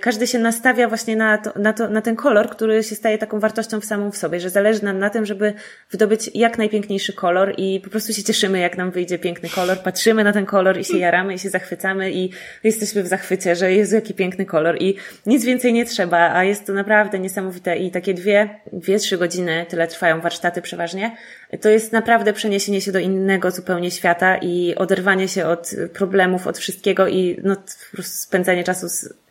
[0.00, 3.40] każdy się nastawia właśnie na, to, na, to, na ten kolor, który się staje taką
[3.40, 5.54] wartością w samą w sobie, że zależy nam na tym, żeby
[5.90, 10.24] wydobyć jak najpiękniejszy kolor i po prostu się cieszymy, jak nam wyjdzie piękny kolor, patrzymy
[10.24, 12.30] na ten kolor i się jaramy i się zachwycamy i
[12.64, 16.66] jesteśmy w zachwycie, że jest jaki piękny kolor i nic więcej nie trzeba, a jest
[16.66, 21.16] to naprawdę niesamowite i takie dwie, dwie, trzy godziny, tyle trwają warsztaty przeważnie,
[21.60, 26.58] to jest naprawdę przeniesienie się do innego zupełnie świata i oderwanie się od problemów, od
[26.58, 29.21] wszystkiego i no, po prostu spędzanie czasu z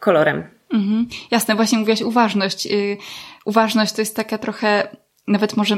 [0.00, 0.44] kolorem.
[0.72, 1.06] Mhm.
[1.30, 2.66] Jasne, właśnie mówiłaś uważność.
[2.66, 2.96] Yy,
[3.44, 5.76] uważność to jest taka trochę, nawet może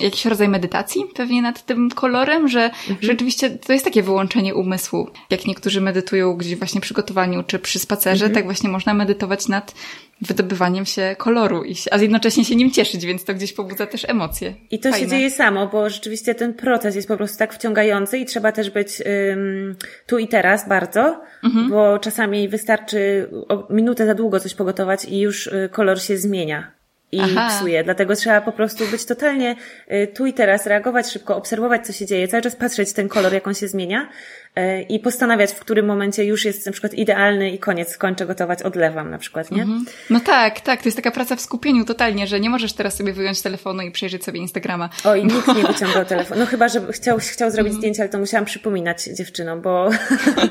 [0.00, 2.98] jakiś rodzaj medytacji pewnie nad tym kolorem, że mhm.
[3.00, 5.10] rzeczywiście to jest takie wyłączenie umysłu.
[5.30, 8.34] Jak niektórzy medytują gdzieś właśnie przy gotowaniu czy przy spacerze, mhm.
[8.34, 9.74] tak właśnie można medytować nad
[10.20, 14.54] wydobywaniem się koloru, a jednocześnie się nim cieszyć, więc to gdzieś pobudza też emocje.
[14.70, 15.06] I to Fajne.
[15.06, 18.70] się dzieje samo, bo rzeczywiście ten proces jest po prostu tak wciągający i trzeba też
[18.70, 18.88] być
[19.32, 21.70] ym, tu i teraz bardzo, mhm.
[21.70, 23.30] bo czasami wystarczy
[23.70, 26.77] minutę za długo coś pogotować i już y, kolor się zmienia
[27.12, 27.48] i Aha.
[27.48, 27.84] psuje.
[27.84, 29.56] Dlatego trzeba po prostu być totalnie
[29.92, 33.32] y, tu i teraz, reagować szybko, obserwować, co się dzieje, cały czas patrzeć ten kolor,
[33.32, 34.08] jak on się zmienia
[34.88, 39.10] i postanawiać, w którym momencie już jest na przykład idealny i koniec, kończę gotować, odlewam
[39.10, 39.62] na przykład, nie?
[39.62, 39.84] Mhm.
[40.10, 43.12] No tak, tak, to jest taka praca w skupieniu totalnie, że nie możesz teraz sobie
[43.12, 44.88] wyjąć telefonu i przejrzeć sobie Instagrama.
[45.04, 46.40] Oj, nikt nie wyciągał telefonu.
[46.40, 47.80] No chyba, że chciał, chciał zrobić mhm.
[47.80, 49.90] zdjęcie, ale to musiałam przypominać dziewczynom, bo,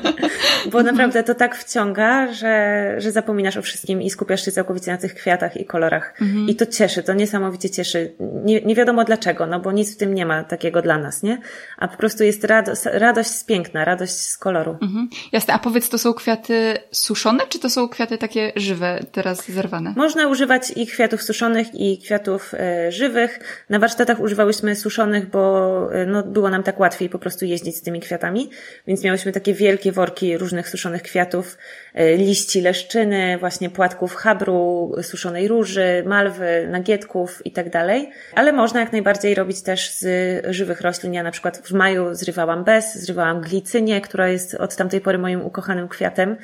[0.72, 4.98] bo naprawdę to tak wciąga, że, że zapominasz o wszystkim i skupiasz się całkowicie na
[4.98, 6.14] tych kwiatach i kolorach.
[6.20, 6.48] Mhm.
[6.48, 8.14] I to cieszy, to niesamowicie cieszy.
[8.44, 11.40] Nie, nie wiadomo dlaczego, no bo nic w tym nie ma takiego dla nas, nie?
[11.78, 14.76] A po prostu jest radość, radość piękna, radość radość z koloru.
[14.82, 15.08] Mhm.
[15.32, 19.94] Jasne, a powiedz, to są kwiaty suszone, czy to są kwiaty takie żywe, teraz zerwane?
[19.96, 23.64] Można używać i kwiatów suszonych, i kwiatów e, żywych.
[23.70, 27.82] Na warsztatach używałyśmy suszonych, bo e, no, było nam tak łatwiej po prostu jeździć z
[27.82, 28.50] tymi kwiatami,
[28.86, 31.58] więc miałyśmy takie wielkie worki różnych suszonych kwiatów,
[31.94, 38.10] e, liści leszczyny, właśnie płatków habru, suszonej róży, malwy, nagietków i tak dalej.
[38.34, 40.06] Ale można jak najbardziej robić też z
[40.54, 41.14] żywych roślin.
[41.14, 43.40] Ja na przykład w maju zrywałam bez, zrywałam
[43.78, 46.36] glicynię, która jest od tamtej pory moim ukochanym kwiatem.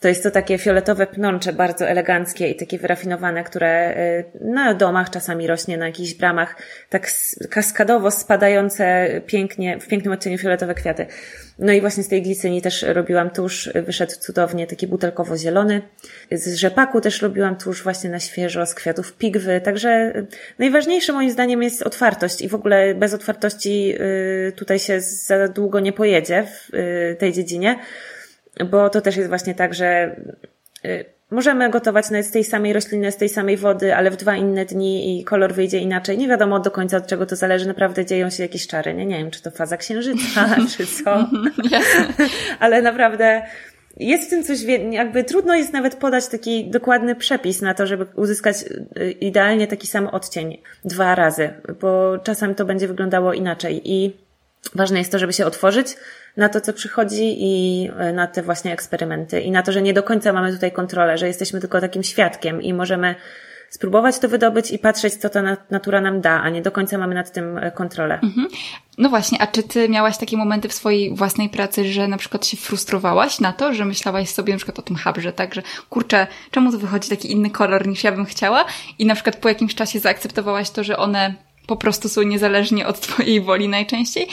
[0.00, 5.10] To jest to takie fioletowe pnącze, bardzo eleganckie i takie wyrafinowane, które y, na domach
[5.10, 6.56] czasami rośnie, na jakichś bramach,
[6.90, 7.10] tak
[7.50, 11.06] kaskadowo spadające pięknie, w pięknym odcieniu fioletowe kwiaty.
[11.58, 15.82] No i właśnie z tej glicyni też robiłam tusz, wyszedł cudownie, taki butelkowo-zielony.
[16.30, 20.12] Z rzepaku też robiłam tusz właśnie na świeżo, z kwiatów pigwy, także
[20.58, 23.94] najważniejsze moim zdaniem jest otwartość i w ogóle bez otwartości
[24.48, 27.78] y, tutaj się za długo nie pojedzie w y, tej dziedzinie
[28.64, 30.16] bo to też jest właśnie tak, że
[30.84, 34.36] y, możemy gotować nawet z tej samej rośliny, z tej samej wody, ale w dwa
[34.36, 36.18] inne dni i kolor wyjdzie inaczej.
[36.18, 37.66] Nie wiadomo do końca od czego to zależy.
[37.66, 38.94] Naprawdę dzieją się jakieś czary.
[38.94, 41.28] Nie, nie wiem, czy to faza księżyca, czy co.
[42.60, 43.42] ale naprawdę
[43.96, 44.58] jest w tym coś,
[44.90, 48.56] jakby trudno jest nawet podać taki dokładny przepis na to, żeby uzyskać
[48.96, 54.16] y, idealnie taki sam odcień dwa razy, bo czasem to będzie wyglądało inaczej i
[54.74, 55.96] ważne jest to, żeby się otworzyć,
[56.36, 59.94] na to, co przychodzi i e, na te właśnie eksperymenty i na to, że nie
[59.94, 63.14] do końca mamy tutaj kontrolę, że jesteśmy tylko takim świadkiem i możemy
[63.70, 67.14] spróbować to wydobyć i patrzeć, co ta natura nam da, a nie do końca mamy
[67.14, 68.20] nad tym e, kontrolę.
[68.22, 68.48] Mhm.
[68.98, 72.46] No właśnie, a czy ty miałaś takie momenty w swojej własnej pracy, że na przykład
[72.46, 76.26] się frustrowałaś na to, że myślałaś sobie na przykład o tym habrze, tak, że kurczę,
[76.50, 78.64] czemu to wychodzi taki inny kolor niż ja bym chciała
[78.98, 81.34] i na przykład po jakimś czasie zaakceptowałaś to, że one
[81.66, 84.28] po prostu są niezależnie od twojej woli najczęściej?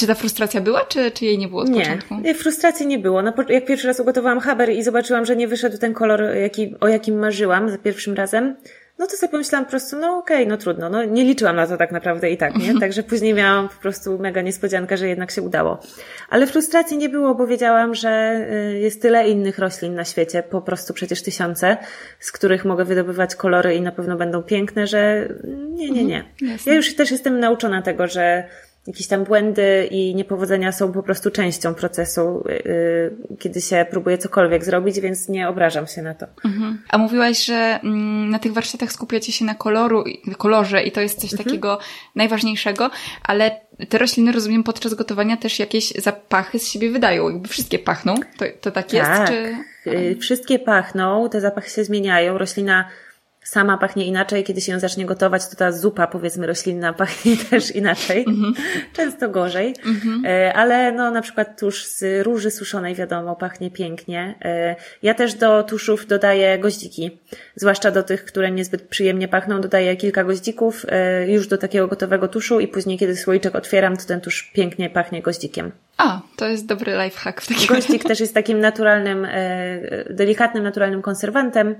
[0.00, 2.14] Czy ta frustracja była, czy, czy jej nie było od nie, początku?
[2.14, 3.22] Nie, frustracji nie było.
[3.22, 6.88] No, jak pierwszy raz ugotowałam haber i zobaczyłam, że nie wyszedł ten kolor, jaki, o
[6.88, 8.56] jakim marzyłam za pierwszym razem,
[9.00, 10.90] no to sobie pomyślałam po prostu, no okej, okay, no trudno.
[10.90, 12.74] No nie liczyłam na to tak naprawdę i tak, nie?
[12.80, 15.80] Także później miałam po prostu mega niespodziankę, że jednak się udało.
[16.28, 20.60] Ale frustracji nie było, bo wiedziałam, że y, jest tyle innych roślin na świecie, po
[20.60, 21.76] prostu przecież tysiące,
[22.18, 25.28] z których mogę wydobywać kolory i na pewno będą piękne, że
[25.68, 26.24] nie, nie, nie.
[26.42, 28.44] Mhm, ja już też jestem nauczona tego, że
[28.86, 34.64] jakieś tam błędy i niepowodzenia są po prostu częścią procesu, yy, kiedy się próbuje cokolwiek
[34.64, 36.26] zrobić, więc nie obrażam się na to.
[36.44, 36.82] Mhm.
[36.88, 40.04] A mówiłaś, że mm, na tych warsztatach skupiacie się na koloru,
[40.38, 41.44] kolorze i to jest coś mhm.
[41.44, 41.78] takiego
[42.14, 42.90] najważniejszego,
[43.22, 47.30] ale te rośliny, rozumiem, podczas gotowania też jakieś zapachy z siebie wydają.
[47.30, 48.14] Jakby wszystkie pachną.
[48.14, 49.10] To, to tak, tak jest?
[49.26, 49.56] Czy...
[49.90, 52.38] Yy, wszystkie pachną, te zapachy się zmieniają.
[52.38, 52.88] Roślina
[53.42, 57.70] sama pachnie inaczej, kiedy się ją zacznie gotować, to ta zupa, powiedzmy, roślinna pachnie też
[57.70, 58.52] inaczej, mm-hmm.
[58.92, 60.50] często gorzej, mm-hmm.
[60.54, 64.34] ale no na przykład tusz z róży suszonej, wiadomo, pachnie pięknie.
[64.42, 67.18] E, ja też do tuszów dodaję goździki,
[67.54, 72.28] zwłaszcza do tych, które niezbyt przyjemnie pachną, dodaję kilka goździków e, już do takiego gotowego
[72.28, 75.72] tuszu i później, kiedy słoiczek otwieram, to ten tusz pięknie pachnie goździkiem.
[75.98, 79.26] A, to jest dobry lifehack w takim Goździk też jest takim naturalnym,
[80.10, 81.74] delikatnym, naturalnym konserwantem.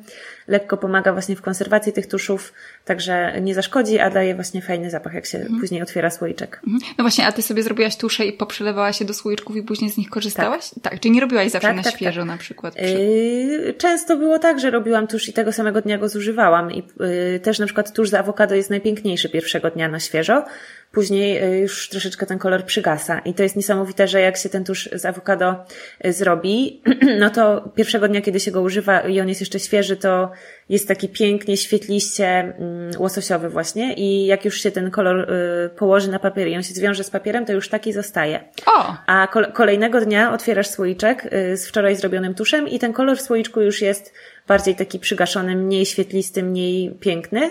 [0.48, 2.52] Lekko pomaga właśnie w konserwacji tych tuszów,
[2.84, 5.60] także nie zaszkodzi, a daje właśnie fajny zapach, jak się mhm.
[5.60, 6.60] później otwiera słoiczek.
[6.66, 6.92] Mhm.
[6.98, 9.96] No właśnie, a ty sobie zrobiłaś tusze i poprzelewałaś je do słoiczków i później z
[9.96, 10.70] nich korzystałaś?
[10.70, 10.82] Tak.
[10.82, 11.00] tak.
[11.00, 12.28] Czyli nie robiłaś zawsze tak, na tak, świeżo tak.
[12.28, 12.74] na przykład?
[12.74, 12.84] Przy...
[12.84, 17.40] Yy, często było tak, że robiłam tusz i tego samego dnia go zużywałam i yy,
[17.40, 20.44] też na przykład tusz z awokado jest najpiękniejszy pierwszego dnia na świeżo,
[20.92, 23.18] później y, już troszeczkę ten kolor przygasa.
[23.18, 25.64] I to jest niesamowite, że jak się ten tusz z awokado
[26.04, 26.82] y, zrobi,
[27.20, 30.30] no to pierwszego dnia, kiedy się go używa i on jest jeszcze świeży, to
[30.68, 36.10] jest taki pięknie świetliście mm, łososiowy właśnie i jak już się ten kolor y, położy
[36.10, 38.40] na papier i on się zwiąże z papierem, to już taki zostaje.
[38.66, 38.96] O!
[39.06, 43.82] A kolejnego dnia otwierasz słoiczek z wczoraj zrobionym tuszem i ten kolor w słoiczku już
[43.82, 44.14] jest
[44.48, 47.50] bardziej taki przygaszony, mniej świetlisty, mniej piękny.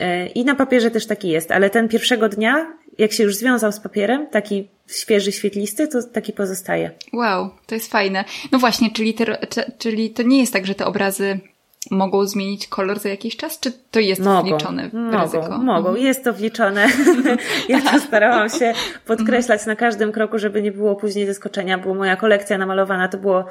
[0.00, 3.72] E, I na papierze też taki jest, ale ten pierwszego dnia, jak się już związał
[3.72, 6.90] z papierem, taki świeży, świetlisty, to taki pozostaje.
[7.12, 8.24] Wow, to jest fajne.
[8.52, 11.40] No właśnie, czyli, te, czyli to nie jest tak, że te obrazy
[11.90, 15.58] mogą zmienić kolor za jakiś czas, czy to jest mogą, wliczone w mogą, ryzyko?
[15.58, 16.06] Mogą, mhm.
[16.06, 16.86] jest to wliczone.
[17.68, 18.74] ja to starałam się
[19.06, 23.44] podkreślać na każdym kroku, żeby nie było później zaskoczenia, bo moja kolekcja namalowana to było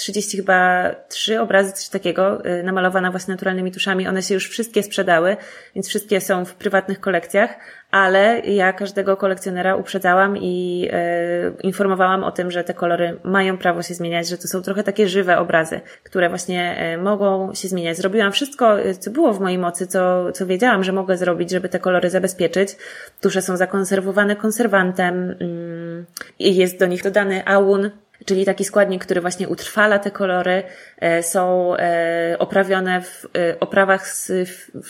[0.00, 4.08] 30 chyba trzy obrazy, coś takiego, y, namalowana właśnie naturalnymi tuszami.
[4.08, 5.36] One się już wszystkie sprzedały,
[5.74, 7.50] więc wszystkie są w prywatnych kolekcjach,
[7.90, 13.82] ale ja każdego kolekcjonera uprzedzałam i y, informowałam o tym, że te kolory mają prawo
[13.82, 17.96] się zmieniać, że to są trochę takie żywe obrazy, które właśnie y, mogą się zmieniać.
[17.96, 21.78] Zrobiłam wszystko, co było w mojej mocy, co, co wiedziałam, że mogę zrobić, żeby te
[21.78, 22.76] kolory zabezpieczyć.
[23.20, 26.06] Tusze są zakonserwowane konserwantem, mm,
[26.38, 27.90] jest do nich dodany aun,
[28.24, 30.62] czyli taki składnik, który właśnie utrwala te kolory,
[30.98, 34.06] e, są e, oprawione w e, oprawach,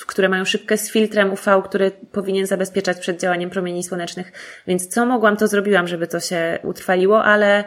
[0.06, 4.32] które mają szybkę z filtrem UV, który powinien zabezpieczać przed działaniem promieni słonecznych.
[4.66, 7.64] Więc co mogłam, to zrobiłam, żeby to się utrwaliło, ale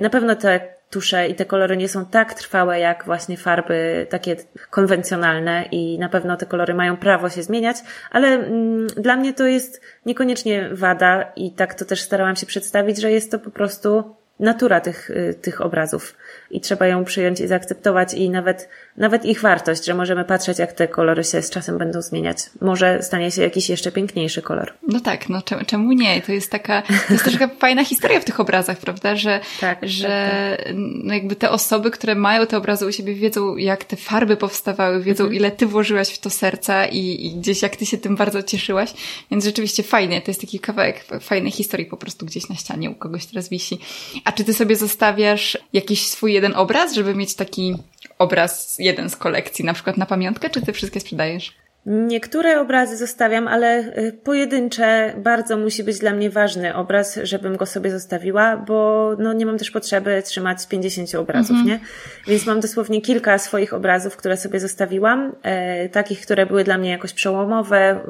[0.00, 4.36] na pewno te tusze i te kolory nie są tak trwałe jak właśnie farby takie
[4.70, 7.76] konwencjonalne i na pewno te kolory mają prawo się zmieniać,
[8.10, 13.00] ale mm, dla mnie to jest niekoniecznie wada i tak to też starałam się przedstawić,
[13.00, 16.16] że jest to po prostu natura tych, y, tych obrazów.
[16.50, 20.72] I trzeba ją przyjąć i zaakceptować i nawet, nawet ich wartość, że możemy patrzeć, jak
[20.72, 22.38] te kolory się z czasem będą zmieniać.
[22.60, 24.72] Może stanie się jakiś jeszcze piękniejszy kolor.
[24.88, 26.22] No tak, no czemu nie?
[26.22, 29.16] To jest taka, to jest taka fajna historia w tych obrazach, prawda?
[29.16, 30.74] Że, tak, że tak, tak.
[30.76, 35.02] No jakby te osoby, które mają te obrazy u siebie, wiedzą, jak te farby powstawały,
[35.02, 35.36] wiedzą, mhm.
[35.36, 38.92] ile ty włożyłaś w to serca i, i gdzieś jak ty się tym bardzo cieszyłaś.
[39.30, 42.94] Więc rzeczywiście fajnie, to jest taki kawałek fajnej historii po prostu gdzieś na ścianie u
[42.94, 43.78] kogoś teraz wisi.
[44.24, 47.74] A czy ty sobie zostawiasz jakiś swój jeden obraz, żeby mieć taki
[48.18, 51.62] obraz jeden z kolekcji, na przykład na pamiątkę, czy ty wszystkie sprzedajesz?
[51.86, 57.66] Niektóre obrazy zostawiam, ale y, pojedyncze bardzo musi być dla mnie ważny obraz, żebym go
[57.66, 61.66] sobie zostawiła, bo no nie mam też potrzeby trzymać 50 obrazów, -hmm.
[61.66, 61.80] nie?
[62.26, 66.90] Więc mam dosłownie kilka swoich obrazów, które sobie zostawiłam, e, takich, które były dla mnie
[66.90, 68.00] jakoś przełomowe,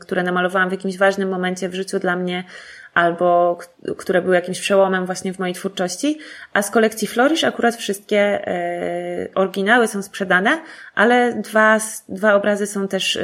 [0.00, 2.44] które namalowałam w jakimś ważnym momencie w życiu dla mnie,
[2.94, 3.58] albo
[3.96, 6.18] które były jakimś przełomem właśnie w mojej twórczości,
[6.52, 10.60] a z kolekcji Flourish akurat wszystkie e, oryginały są sprzedane,
[10.94, 11.78] ale dwa,
[12.08, 13.20] dwa obrazy są też e,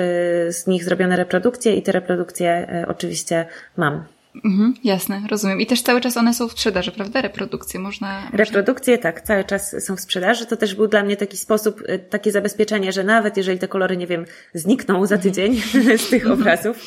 [0.53, 4.05] z nich zrobione reprodukcje i te reprodukcje e, oczywiście mam.
[4.45, 5.61] Mhm, jasne, rozumiem.
[5.61, 7.21] I też cały czas one są w sprzedaży, prawda?
[7.21, 8.31] Reprodukcje można.
[8.33, 10.47] Reprodukcje, tak, cały czas są w sprzedaży.
[10.47, 14.07] To też był dla mnie taki sposób, takie zabezpieczenie, że nawet jeżeli te kolory, nie
[14.07, 15.99] wiem, znikną za tydzień mhm.
[16.07, 16.87] z tych obrazów,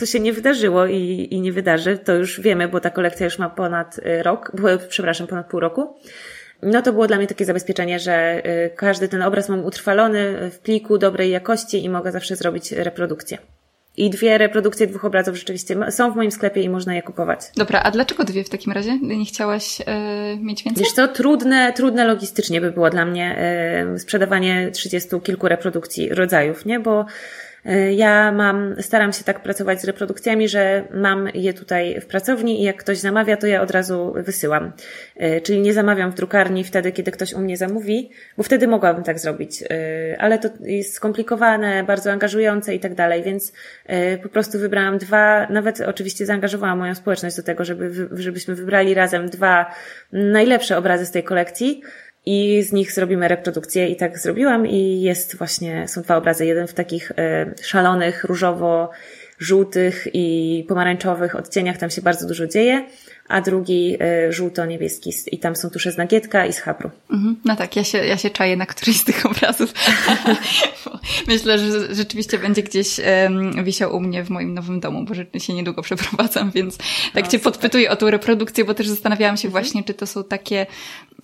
[0.00, 3.38] co się nie wydarzyło i, i nie wydarzy, to już wiemy, bo ta kolekcja już
[3.38, 4.52] ma ponad y, rok,
[4.88, 5.94] przepraszam, ponad pół roku.
[6.62, 10.58] No to było dla mnie takie zabezpieczenie, że y, każdy ten obraz mam utrwalony w
[10.58, 13.38] pliku dobrej jakości i mogę zawsze zrobić reprodukcję.
[13.96, 17.40] I dwie reprodukcje dwóch obrazów rzeczywiście są w moim sklepie i można je kupować.
[17.56, 18.98] Dobra, a dlaczego dwie w takim razie?
[18.98, 19.86] Nie chciałaś yy,
[20.40, 20.84] mieć więcej?
[20.84, 23.36] Wiesz co, trudne, trudne logistycznie by było dla mnie
[23.90, 26.80] yy, sprzedawanie trzydziestu kilku reprodukcji rodzajów, nie?
[26.80, 27.06] Bo
[27.90, 32.64] ja mam, staram się tak pracować z reprodukcjami, że mam je tutaj w pracowni i
[32.64, 34.72] jak ktoś zamawia, to ja od razu wysyłam.
[35.16, 39.04] E, czyli nie zamawiam w drukarni wtedy, kiedy ktoś u mnie zamówi, bo wtedy mogłabym
[39.04, 39.62] tak zrobić.
[39.62, 39.66] E,
[40.18, 43.52] ale to jest skomplikowane, bardzo angażujące i tak dalej, więc
[44.22, 49.28] po prostu wybrałam dwa, nawet oczywiście zaangażowałam moją społeczność do tego, żeby, żebyśmy wybrali razem
[49.28, 49.74] dwa
[50.12, 51.82] najlepsze obrazy z tej kolekcji
[52.26, 56.66] i z nich zrobimy reprodukcję i tak zrobiłam i jest właśnie, są dwa obrazy, jeden
[56.66, 58.90] w takich e, szalonych, różowo
[59.38, 62.86] żółtych i pomarańczowych odcieniach, tam się bardzo dużo dzieje,
[63.30, 63.96] a drugi
[64.28, 66.90] y, żółto-niebieski i tam są tusze z nagietka i z habru.
[67.10, 67.36] Mhm.
[67.44, 69.72] No tak, ja się, ja się czaję na któryś z tych obrazów.
[71.28, 75.54] Myślę, że rzeczywiście będzie gdzieś um, wisiał u mnie w moim nowym domu, bo się
[75.54, 76.78] niedługo przeprowadzam, więc
[77.12, 77.52] tak no, Cię super.
[77.52, 79.64] podpytuję o tą reprodukcję, bo też zastanawiałam się mhm.
[79.64, 80.66] właśnie, czy to są takie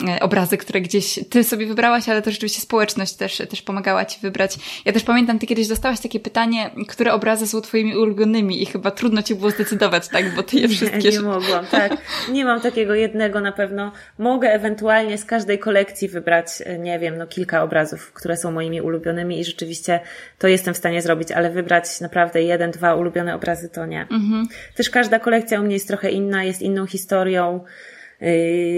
[0.09, 4.21] e, obrazy, które gdzieś Ty sobie wybrałaś, ale to rzeczywiście społeczność też, też pomagała Ci
[4.21, 4.57] wybrać.
[4.85, 8.91] Ja też pamiętam, Ty kiedyś dostałaś takie pytanie, które obrazy są Twoimi ulubionymi i chyba
[8.91, 10.35] trudno Ci było zdecydować, tak?
[10.35, 10.99] Bo Ty je wszystkie...
[10.99, 11.96] Nie, nie mogłam, tak.
[12.33, 13.93] Nie mam takiego jednego na pewno.
[14.19, 18.81] Mogę ewentualnie z każdej kolekcji wybrać, e, nie wiem, no kilka obrazów, które są moimi
[18.81, 20.01] ulubionymi i rzeczywiście
[20.39, 24.03] to jestem w stanie zrobić, ale wybrać naprawdę jeden, dwa ulubione obrazy to nie.
[24.03, 24.47] Mhm.
[24.75, 27.65] Też każda kolekcja u mnie jest trochę inna, jest inną historią.
[28.23, 28.27] Y,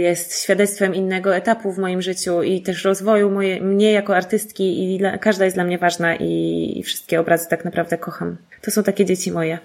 [0.03, 4.99] jest świadectwem innego etapu w moim życiu i też rozwoju moje, mnie jako artystki i
[4.99, 8.36] dla, każda jest dla mnie ważna i, i, wszystkie obrazy tak naprawdę kocham.
[8.62, 9.59] To są takie dzieci moje.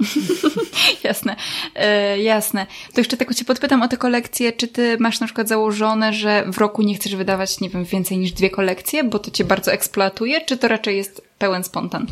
[1.03, 1.35] jasne,
[1.75, 2.65] e, jasne.
[2.93, 4.51] To jeszcze tylko Cię podpytam o te kolekcje.
[4.51, 8.17] Czy Ty masz na przykład założone, że w roku nie chcesz wydawać, nie wiem, więcej
[8.17, 12.07] niż dwie kolekcje, bo to Cię bardzo eksploatuje, czy to raczej jest pełen spontan?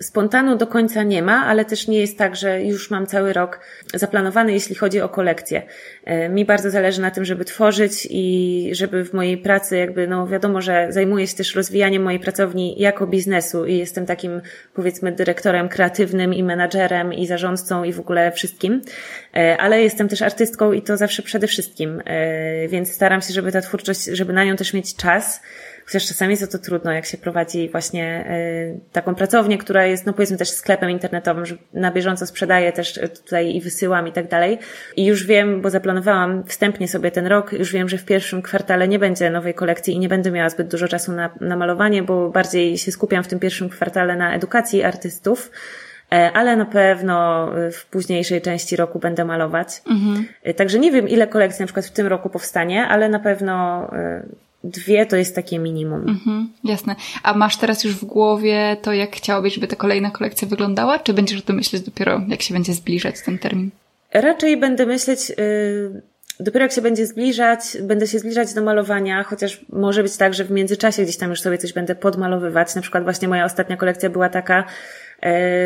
[0.00, 3.60] Spontanu do końca nie ma, ale też nie jest tak, że już mam cały rok
[3.94, 5.62] zaplanowany, jeśli chodzi o kolekcję.
[6.04, 10.26] E, mi bardzo zależy na tym, żeby tworzyć i żeby w mojej pracy jakby, no
[10.26, 14.40] wiadomo, że zajmuję się też rozwijaniem mojej pracowni jako biznesu i jestem takim
[14.74, 18.82] powiedzmy dyrektorem kreatywnym i menadżerem i zarządcą i w ogóle wszystkim,
[19.36, 23.52] e, ale jestem też artystką i to zawsze przede wszystkim, e, więc staram się, żeby
[23.52, 25.40] ta twórczość, żeby na nią też mieć czas,
[25.88, 28.30] Chociaż czasami jest to trudno, jak się prowadzi właśnie
[28.76, 32.96] y, taką pracownię, która jest, no powiedzmy też sklepem internetowym, że na bieżąco sprzedaję też
[32.96, 34.58] y, tutaj i wysyłam i tak dalej.
[34.96, 38.88] I już wiem, bo zaplanowałam wstępnie sobie ten rok, już wiem, że w pierwszym kwartale
[38.88, 42.30] nie będzie nowej kolekcji i nie będę miała zbyt dużo czasu na, na malowanie, bo
[42.30, 45.50] bardziej się skupiam w tym pierwszym kwartale na edukacji artystów
[46.12, 49.82] e, ale na pewno y, w późniejszej części roku będę malować.
[49.90, 50.26] Mhm.
[50.56, 53.88] Także nie wiem, ile kolekcji na przykład w tym roku powstanie, ale na pewno
[54.68, 56.00] dwie to jest takie minimum.
[56.08, 56.96] Mhm, jasne.
[57.22, 60.98] A masz teraz już w głowie to, jak chciałabyś, żeby ta kolejna kolekcja wyglądała?
[60.98, 63.70] Czy będziesz o tym myśleć dopiero, jak się będzie zbliżać ten termin?
[64.12, 65.28] Raczej będę myśleć...
[65.28, 66.02] Yy
[66.40, 70.44] dopiero jak się będzie zbliżać, będę się zbliżać do malowania, chociaż może być tak, że
[70.44, 72.74] w międzyczasie gdzieś tam już sobie coś będę podmalowywać.
[72.74, 74.64] Na przykład właśnie moja ostatnia kolekcja była taka,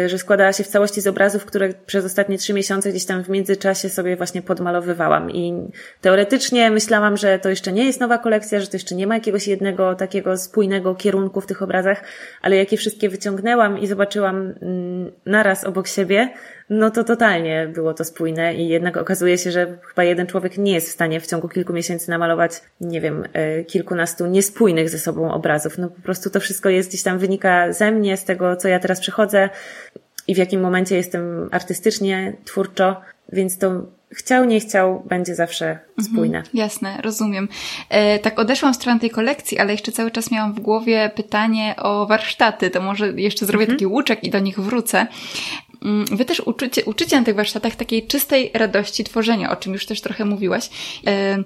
[0.07, 3.29] że składała się w całości z obrazów, które przez ostatnie trzy miesiące gdzieś tam w
[3.29, 5.31] międzyczasie sobie właśnie podmalowywałam.
[5.31, 5.55] I
[6.01, 9.49] teoretycznie myślałam, że to jeszcze nie jest nowa kolekcja, że to jeszcze nie ma jakiegoś
[9.49, 12.03] jednego takiego spójnego kierunku w tych obrazach,
[12.43, 16.29] ale jak je wszystkie wyciągnęłam i zobaczyłam mm, naraz obok siebie,
[16.71, 20.73] no to totalnie było to spójne i jednak okazuje się, że chyba jeden człowiek nie
[20.73, 25.33] jest w stanie w ciągu kilku miesięcy namalować, nie wiem, e, kilkunastu niespójnych ze sobą
[25.33, 25.79] obrazów.
[25.79, 28.79] No po prostu to wszystko jest gdzieś tam wynika ze mnie, z tego, co ja
[28.79, 29.51] teraz przychodzę
[30.29, 33.01] i w jakim momencie jestem artystycznie, twórczo,
[33.33, 36.39] więc to chciał, nie chciał, będzie zawsze mhm, spójne.
[36.39, 37.49] Mhm, jasne, rozumiem.
[37.89, 41.75] E, tak odeszłam w stronę tej kolekcji, ale jeszcze cały czas miałam w głowie pytanie
[41.79, 42.71] o warsztaty.
[42.71, 43.79] To może jeszcze zrobię mhm.
[43.79, 45.07] taki łuczek i do nich wrócę.
[45.85, 49.87] Mm, wy też uczycie, uczycie na tych warsztatach takiej czystej radości tworzenia, o czym już
[49.87, 50.71] też trochę mówiłaś.
[51.07, 51.45] E,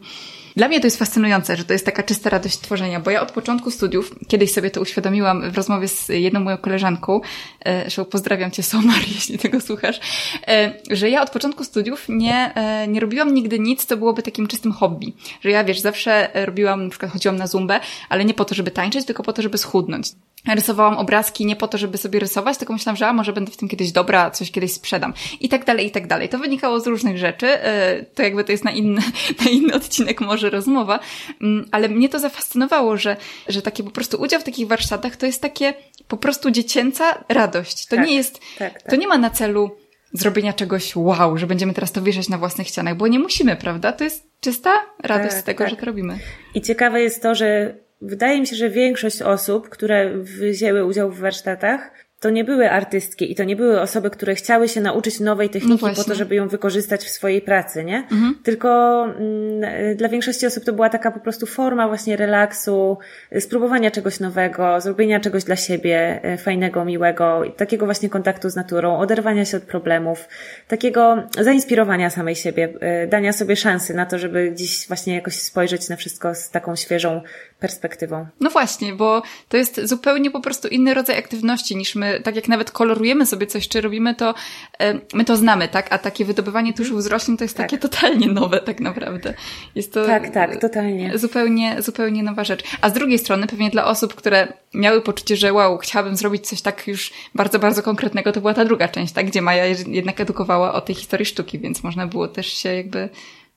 [0.57, 3.33] dla mnie to jest fascynujące, że to jest taka czysta radość tworzenia, bo ja od
[3.33, 7.21] początku studiów, kiedyś sobie to uświadomiłam w rozmowie z jedną moją koleżanką,
[7.65, 10.01] e, zresztą pozdrawiam cię Somar, jeśli tego słuchasz,
[10.49, 12.55] e, że ja od początku studiów nie,
[12.89, 15.15] nie robiłam nigdy nic, co byłoby takim czystym hobby.
[15.41, 18.71] Że ja, wiesz, zawsze robiłam, na przykład chodziłam na zumbę, ale nie po to, żeby
[18.71, 20.09] tańczyć, tylko po to, żeby schudnąć
[20.55, 23.57] rysowałam obrazki nie po to, żeby sobie rysować, tylko myślałam, że a może będę w
[23.57, 25.15] tym kiedyś dobra, coś kiedyś sprzedam.
[25.41, 26.29] I tak dalej, i tak dalej.
[26.29, 27.47] To wynikało z różnych rzeczy.
[27.47, 29.01] E, to jakby to jest na inny,
[29.45, 31.01] na inny odcinek może rozmowa.
[31.43, 33.17] Mm, ale mnie to zafascynowało, że,
[33.49, 35.75] że taki po prostu udział w takich warsztatach to jest takie
[36.09, 37.87] po prostu dziecięca radość.
[37.87, 38.91] To tak, nie jest, tak, tak.
[38.91, 39.71] to nie ma na celu
[40.13, 43.93] zrobienia czegoś wow, że będziemy teraz to wieszać na własnych ścianach, bo nie musimy, prawda?
[43.93, 44.73] To jest czysta
[45.03, 46.19] radość tak, z tego, że to robimy.
[46.55, 51.19] I ciekawe jest to, że Wydaje mi się, że większość osób, które wzięły udział w
[51.19, 51.91] warsztatach,
[52.21, 55.85] to nie były artystki i to nie były osoby, które chciały się nauczyć nowej techniki
[55.85, 57.97] no po to, żeby ją wykorzystać w swojej pracy, nie?
[57.97, 58.35] Mhm.
[58.43, 62.99] Tylko mm, dla większości osób to była taka po prostu forma właśnie relaksu,
[63.41, 68.99] spróbowania czegoś nowego, zrobienia czegoś dla siebie e, fajnego, miłego, takiego właśnie kontaktu z naturą,
[68.99, 70.29] oderwania się od problemów,
[70.69, 75.89] takiego zainspirowania samej siebie, e, dania sobie szansy na to, żeby gdzieś właśnie jakoś spojrzeć
[75.89, 77.23] na wszystko z taką świeżą
[77.59, 78.27] perspektywą.
[78.41, 82.49] No właśnie, bo to jest zupełnie po prostu inny rodzaj aktywności niż my, tak jak
[82.49, 84.35] nawet kolorujemy sobie coś, czy robimy to,
[84.79, 85.87] e, my to znamy, tak?
[85.91, 87.67] A takie wydobywanie tuszów z roślin to jest tak.
[87.67, 89.35] takie totalnie nowe tak naprawdę.
[89.75, 91.19] Jest to tak, tak, totalnie.
[91.19, 92.65] Zupełnie, zupełnie nowa rzecz.
[92.81, 96.63] A z drugiej strony pewnie dla osób, które miały poczucie, że wow, chciałabym zrobić coś
[96.63, 99.27] tak już bardzo, bardzo konkretnego, to była ta druga część, tak?
[99.27, 103.09] Gdzie Maja jednak edukowała o tej historii sztuki, więc można było też się jakby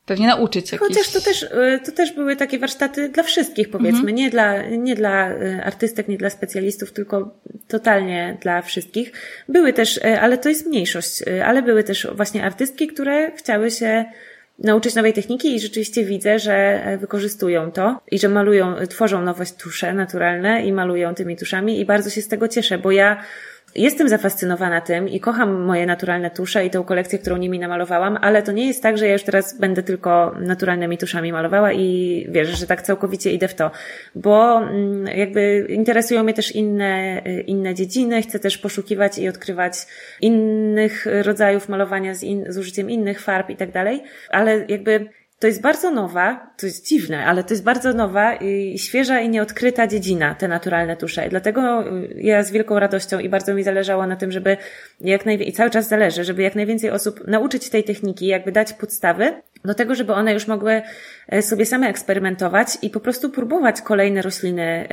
[0.09, 0.87] pewnie nauczyć jakiś...
[0.87, 3.99] Chociaż to też, y, to też były takie warsztaty dla wszystkich, powiedzmy.
[3.99, 4.15] Mhm.
[4.15, 7.35] Nie, dla, nie dla y, artystek, nie dla specjalistów, tylko
[7.67, 9.11] totalnie dla wszystkich.
[9.49, 14.05] Były też, y, ale to jest mniejszość, ale były też właśnie artystki, które chciały się
[14.59, 19.93] nauczyć nowej techniki i rzeczywiście widzę, że wykorzystują to i że malują, tworzą nowe tusze
[19.93, 23.23] naturalne i malują tymi tuszami i bardzo się z tego cieszę, bo ja
[23.75, 28.43] Jestem zafascynowana tym i kocham moje naturalne tusze i tą kolekcję, którą nimi namalowałam, ale
[28.43, 32.59] to nie jest tak, że ja już teraz będę tylko naturalnymi tuszami malowała i wiesz,
[32.59, 33.71] że tak całkowicie idę w to,
[34.15, 39.73] bo mm, jakby interesują mnie też inne, inne dziedziny, chcę też poszukiwać i odkrywać
[40.21, 45.09] innych rodzajów malowania z, in, z użyciem innych farb i tak dalej, ale jakby
[45.39, 49.29] to jest bardzo nowa, to jest dziwne, ale to jest bardzo nowa i świeża i
[49.29, 51.29] nieodkryta dziedzina, te naturalne tusze.
[51.29, 54.57] Dlatego y, ja z wielką radością i bardzo mi zależało na tym, żeby
[55.01, 58.73] jak najwięcej, i cały czas zależy, żeby jak najwięcej osób nauczyć tej techniki, jakby dać
[58.73, 60.81] podstawy do tego, żeby one już mogły
[61.41, 64.87] sobie same eksperymentować i po prostu próbować kolejne rośliny,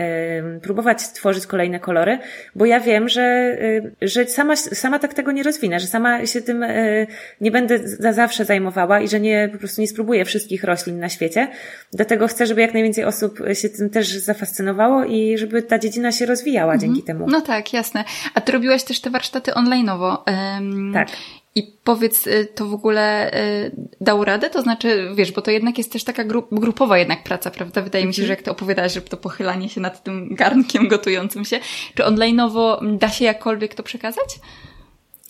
[0.62, 2.18] próbować tworzyć kolejne kolory,
[2.54, 3.56] bo ja wiem, że,
[4.02, 7.06] y, że sama, sama tak tego nie rozwinę, że sama się tym e,
[7.40, 11.08] nie będę za zawsze zajmowała i że nie, po prostu nie spróbuję wszystkich roślin na
[11.08, 11.48] świecie.
[11.92, 16.26] Dlatego chcę, żeby jak najwięcej osób się tym też zafascynowało i żeby ta dziedzina się
[16.26, 16.80] rozwijała mhm.
[16.80, 17.26] dzięki temu.
[17.28, 18.04] No tak, jasne.
[18.34, 20.16] A ty robiłaś też te warsztaty online'owo.
[20.26, 21.08] Um, tak.
[21.56, 24.50] I powiedz, y, to w ogóle y, dało radę?
[24.50, 27.82] To znaczy, wiesz, bo to jednak jest też taka grup, grupowa jednak praca, prawda?
[27.82, 28.26] Wydaje mi się, mhm.
[28.26, 31.60] że jak to opowiadasz, że to pochylanie się nad tym garnkiem gotującym się,
[31.94, 34.38] czy online'owo da się jakkolwiek to przekazać?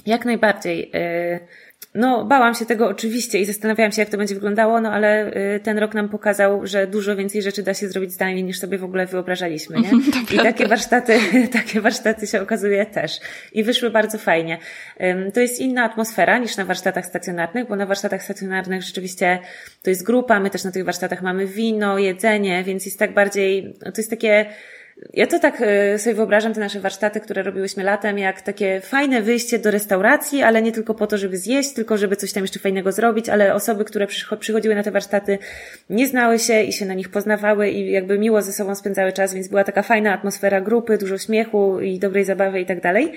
[0.06, 0.90] Jak najbardziej.
[0.94, 1.40] Y,
[1.96, 5.60] no, bałam się tego oczywiście i zastanawiałam się, jak to będzie wyglądało, no ale y,
[5.60, 8.84] ten rok nam pokazał, że dużo więcej rzeczy da się zrobić zdalnie, niż sobie w
[8.84, 9.90] ogóle wyobrażaliśmy, nie?
[10.34, 11.18] I takie warsztaty,
[11.52, 13.20] takie warsztaty się okazuje też.
[13.52, 14.58] I wyszły bardzo fajnie.
[15.34, 19.38] To jest inna atmosfera niż na warsztatach stacjonarnych, bo na warsztatach stacjonarnych rzeczywiście
[19.82, 23.74] to jest grupa, my też na tych warsztatach mamy wino, jedzenie, więc jest tak bardziej,
[23.80, 24.46] to jest takie,
[25.14, 29.22] ja to tak e, sobie wyobrażam te nasze warsztaty, które robiłyśmy latem, jak takie fajne
[29.22, 32.58] wyjście do restauracji, ale nie tylko po to, żeby zjeść, tylko żeby coś tam jeszcze
[32.58, 34.06] fajnego zrobić, ale osoby, które
[34.40, 35.38] przychodziły na te warsztaty,
[35.90, 39.34] nie znały się i się na nich poznawały i jakby miło ze sobą spędzały czas,
[39.34, 43.12] więc była taka fajna atmosfera grupy, dużo śmiechu i dobrej zabawy i tak dalej.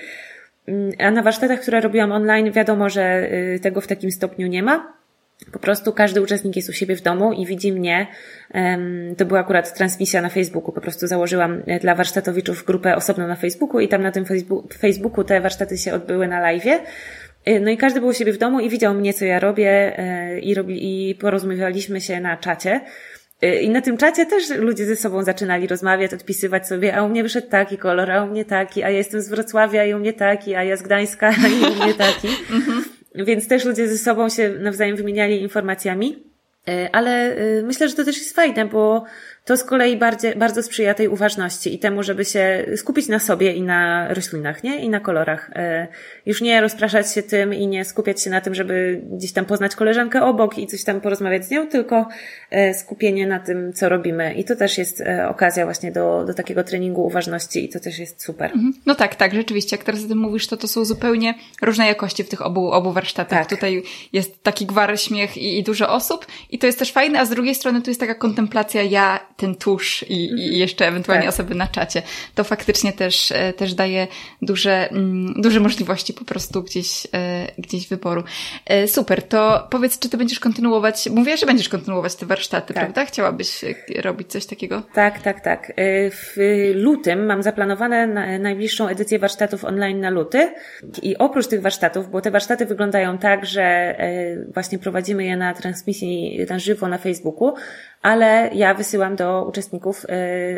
[0.68, 4.62] Mm, a na warsztatach, które robiłam online, wiadomo, że y, tego w takim stopniu nie
[4.62, 4.99] ma.
[5.52, 8.06] Po prostu każdy uczestnik jest u siebie w domu i widzi mnie.
[9.16, 10.72] To była akurat transmisja na Facebooku.
[10.72, 14.24] Po prostu założyłam e, dla warsztatowiczów grupę osobną na Facebooku i tam na tym
[14.78, 16.66] Facebooku te warsztaty się odbyły na live.
[17.44, 19.98] E, no i każdy był u siebie w domu i widział mnie, co ja robię
[19.98, 22.80] e, i, robi, i porozumiewaliśmy się na czacie.
[23.62, 27.22] I na tym czacie też ludzie ze sobą zaczynali rozmawiać, odpisywać sobie, a u mnie
[27.22, 30.12] wyszedł taki kolor, a u mnie taki, a ja jestem z Wrocławia i u mnie
[30.12, 31.30] taki, a ja z Gdańska
[31.60, 32.28] i u mnie taki.
[33.14, 36.24] Więc też ludzie ze sobą się nawzajem wymieniali informacjami.
[36.68, 39.04] E, ale e, myślę, że to też jest fajne, bo
[39.44, 43.52] to z kolei bardzo, bardzo sprzyja tej uważności i temu, żeby się skupić na sobie
[43.52, 44.84] i na roślinach, nie?
[44.84, 45.50] I na kolorach.
[46.26, 49.76] Już nie rozpraszać się tym i nie skupiać się na tym, żeby gdzieś tam poznać
[49.76, 52.08] koleżankę obok i coś tam porozmawiać z nią, tylko
[52.50, 54.34] e, skupienie na tym, co robimy.
[54.34, 57.98] I to też jest e, okazja właśnie do, do takiego treningu uważności i to też
[57.98, 58.52] jest super.
[58.52, 58.72] Mhm.
[58.86, 59.76] No tak, tak, rzeczywiście.
[59.76, 62.92] Jak teraz o tym mówisz, to to są zupełnie różne jakości w tych obu, obu
[62.92, 63.38] warsztatach.
[63.38, 63.48] Tak.
[63.48, 67.24] Tutaj jest taki gwar, śmiech i, i dużo osób i to jest też fajne, a
[67.24, 70.52] z drugiej strony tu jest taka kontemplacja ja, ten tusz i, i mhm.
[70.52, 71.34] jeszcze ewentualnie tak.
[71.34, 72.02] osoby na czacie.
[72.34, 74.06] To faktycznie też, e, też daje
[74.42, 78.24] duże, mm, duże możliwości po prostu gdzieś, e, gdzieś wyboru.
[78.66, 82.82] E, super, to powiedz, czy ty będziesz kontynuować, mówię, że będziesz kontynuować te warsztaty, tak.
[82.84, 83.04] prawda?
[83.04, 83.64] Chciałabyś
[84.02, 84.82] robić coś takiego?
[84.94, 85.72] Tak, tak, tak.
[86.10, 86.36] W
[86.74, 88.06] lutym mam zaplanowane
[88.38, 90.54] najbliższą edycję warsztatów online na luty
[91.02, 93.96] i oprócz tych warsztatów, bo te warsztaty wyglądają tak, że
[94.54, 97.54] właśnie prowadzimy je na transmisji na żywo na Facebooku,
[98.02, 100.08] ale ja wysyłam do uczestników y,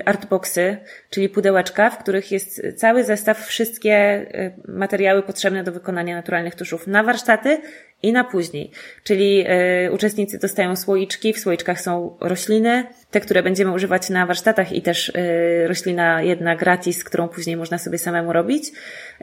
[0.04, 0.76] artboxy,
[1.10, 6.86] czyli pudełeczka, w których jest cały zestaw, wszystkie y, materiały potrzebne do wykonania naturalnych tuszów.
[6.86, 7.60] Na warsztaty
[8.02, 8.70] i na później.
[9.04, 9.44] Czyli
[9.86, 14.82] y, uczestnicy dostają słoiczki, w słoiczkach są rośliny, te, które będziemy używać na warsztatach i
[14.82, 18.64] też y, roślina jedna gratis, którą później można sobie samemu robić.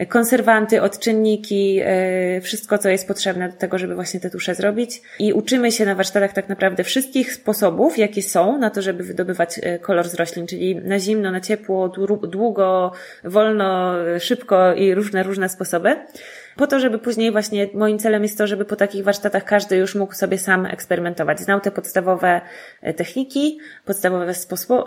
[0.08, 1.82] Konserwanty, odczynniki,
[2.38, 5.02] y, wszystko, co jest potrzebne do tego, żeby właśnie te tusze zrobić.
[5.20, 9.60] I uczymy się na warsztatach tak naprawdę wszystkich sposobów, jakie są na to, żeby wydobywać
[9.82, 11.90] kolor z roślin, czyli na zimno, na ciepło,
[12.24, 12.92] długo,
[13.24, 15.96] wolno, szybko i różne, różne sposoby
[16.60, 19.96] po to, żeby później właśnie moim celem jest to, żeby po takich warsztatach każdy już
[19.96, 21.40] mógł sobie sam eksperymentować.
[21.40, 22.42] Znał te podstawowe
[22.82, 24.34] e, techniki, podstawowe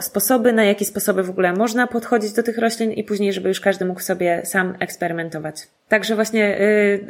[0.00, 3.60] sposoby, na jakie sposoby w ogóle można podchodzić do tych roślin i później, żeby już
[3.60, 5.56] każdy mógł sobie sam eksperymentować.
[5.92, 6.60] Także właśnie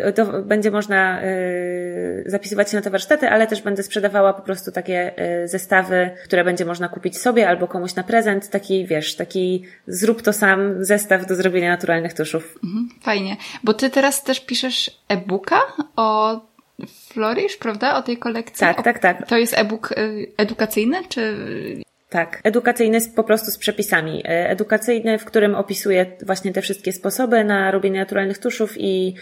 [0.08, 4.42] y, to będzie można y, zapisywać się na te warsztaty, ale też będę sprzedawała po
[4.42, 8.50] prostu takie y, zestawy, które będzie można kupić sobie albo komuś na prezent.
[8.50, 12.58] Taki, wiesz, taki zrób to sam zestaw do zrobienia naturalnych tuszów.
[12.64, 13.36] Mhm, fajnie.
[13.64, 15.60] Bo ty teraz też piszesz e-booka
[15.96, 16.40] o
[17.08, 17.96] Flourish, prawda?
[17.96, 18.60] O tej kolekcji.
[18.60, 19.26] Tak, tak, tak.
[19.26, 19.94] To jest e-book
[20.36, 21.36] edukacyjny, czy
[22.08, 24.22] Tak, edukacyjny po prostu z przepisami.
[24.24, 29.14] E, edukacyjny, w którym opisuje właśnie te wszystkie sposoby na robienie naturalnych tuszów i,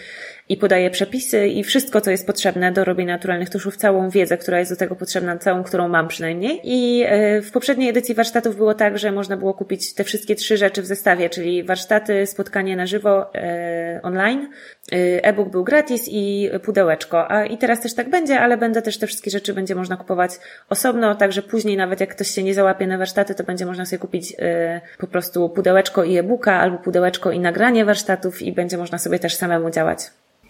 [0.51, 4.59] i podaje przepisy i wszystko, co jest potrzebne do robienia naturalnych tuszów, całą wiedzę, która
[4.59, 6.61] jest do tego potrzebna, całą, którą mam przynajmniej.
[6.63, 10.57] I e, w poprzedniej edycji warsztatów było tak, że można było kupić te wszystkie trzy
[10.57, 14.49] rzeczy w zestawie, czyli warsztaty, spotkanie na żywo, e, online,
[14.91, 17.31] e-book był gratis i pudełeczko.
[17.31, 20.31] A i teraz też tak będzie, ale będę też te wszystkie rzeczy będzie można kupować
[20.69, 23.99] osobno, także później nawet jak ktoś się nie załapie na warsztaty, to będzie można sobie
[23.99, 28.97] kupić e, po prostu pudełeczko i e-booka albo pudełeczko i nagranie warsztatów i będzie można
[28.97, 29.99] sobie też samemu działać.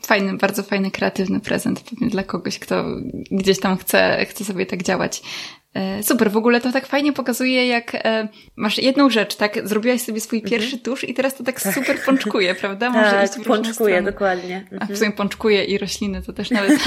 [0.06, 2.86] Fajny, bardzo fajny, kreatywny prezent pewnie dla kogoś, kto
[3.32, 5.22] gdzieś tam chce, chce sobie tak działać.
[5.74, 9.68] E, super, w ogóle to tak fajnie pokazuje, jak e, masz jedną rzecz, tak?
[9.68, 10.52] Zrobiłaś sobie swój mhm.
[10.52, 11.74] pierwszy tusz i teraz to tak, tak.
[11.74, 12.90] super pączkuje, prawda?
[12.90, 14.68] Może tak, iść pączkuje, dokładnie.
[14.72, 14.82] Mhm.
[14.82, 16.80] A w sumie pączkuje i rośliny, to też nawet,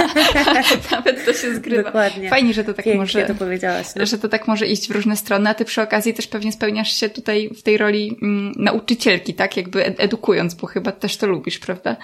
[0.90, 1.82] nawet to się zgrywa.
[1.82, 2.30] Dokładnie.
[2.30, 3.86] Fajnie, że to tak Pięknie może, to powiedziałaś.
[3.96, 4.06] No.
[4.06, 7.00] że to tak może iść w różne strony, a ty przy okazji też pewnie spełniasz
[7.00, 9.56] się tutaj w tej roli mm, nauczycielki, tak?
[9.56, 11.96] Jakby edukując, bo chyba też to lubisz, prawda?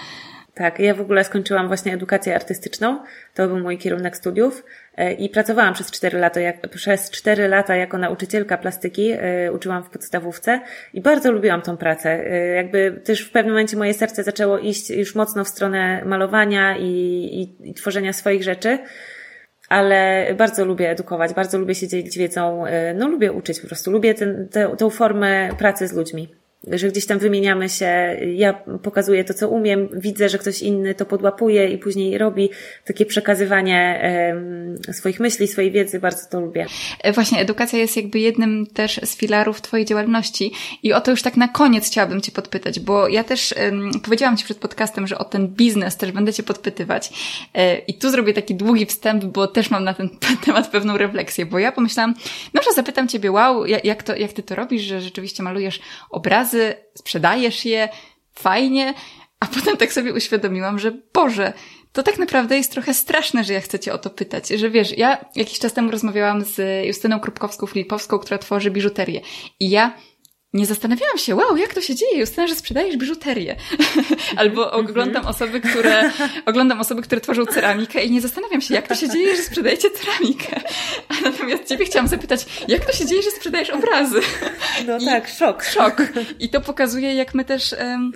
[0.60, 2.98] Tak, ja w ogóle skończyłam właśnie edukację artystyczną.
[3.34, 4.64] To był mój kierunek studiów.
[4.96, 9.84] E, i pracowałam przez 4 lata, jak, przez 4 lata jako nauczycielka plastyki, y, uczyłam
[9.84, 10.60] w podstawówce
[10.94, 12.32] i bardzo lubiłam tą pracę.
[12.32, 16.76] Y, jakby też w pewnym momencie moje serce zaczęło iść już mocno w stronę malowania
[16.76, 18.78] i, i, i tworzenia swoich rzeczy.
[19.68, 24.14] Ale bardzo lubię edukować, bardzo lubię się dzielić wiedzą, no lubię uczyć po prostu, lubię
[24.14, 27.86] ten, tę, tę formę pracy z ludźmi że gdzieś tam wymieniamy się,
[28.34, 28.52] ja
[28.82, 32.50] pokazuję to, co umiem, widzę, że ktoś inny to podłapuje i później robi
[32.84, 34.00] takie przekazywanie
[34.92, 36.66] swoich myśli, swojej wiedzy, bardzo to lubię.
[37.02, 40.52] E, właśnie, edukacja jest jakby jednym też z filarów Twojej działalności
[40.82, 43.54] i o to już tak na koniec chciałabym Cię podpytać, bo ja też
[44.04, 47.10] powiedziałam Ci przed podcastem, że o ten biznes też będę Cię podpytywać
[47.54, 50.10] e, i tu zrobię taki długi wstęp, bo też mam na ten
[50.46, 52.14] temat pewną refleksję, bo ja pomyślałam,
[52.54, 55.80] no, że zapytam Ciebie, wow, jak, to, jak Ty to robisz, że rzeczywiście malujesz
[56.10, 57.88] obrazy, razy, sprzedajesz je,
[58.32, 58.94] fajnie,
[59.40, 61.52] a potem tak sobie uświadomiłam, że Boże,
[61.92, 64.48] to tak naprawdę jest trochę straszne, że ja chcę cię o to pytać.
[64.48, 69.20] Że wiesz, ja jakiś czas temu rozmawiałam z Justyną Krupkowską-Filipowską, która tworzy biżuterię.
[69.60, 69.94] I ja
[70.52, 73.56] nie zastanawiałam się, wow, jak to się dzieje, Justyna, że sprzedajesz biżuterię.
[74.36, 76.10] Albo oglądam osoby, które,
[76.46, 79.88] oglądam osoby, które tworzą ceramikę i nie zastanawiam się, jak to się dzieje, że sprzedajecie
[79.90, 80.60] ceramikę.
[81.08, 84.20] A natomiast ciebie chciałam zapytać, jak to się dzieje, że sprzedajesz obrazy?
[84.86, 85.64] No I tak, szok.
[85.64, 86.02] Szok.
[86.38, 87.74] I to pokazuje, jak my też...
[87.80, 88.12] Um,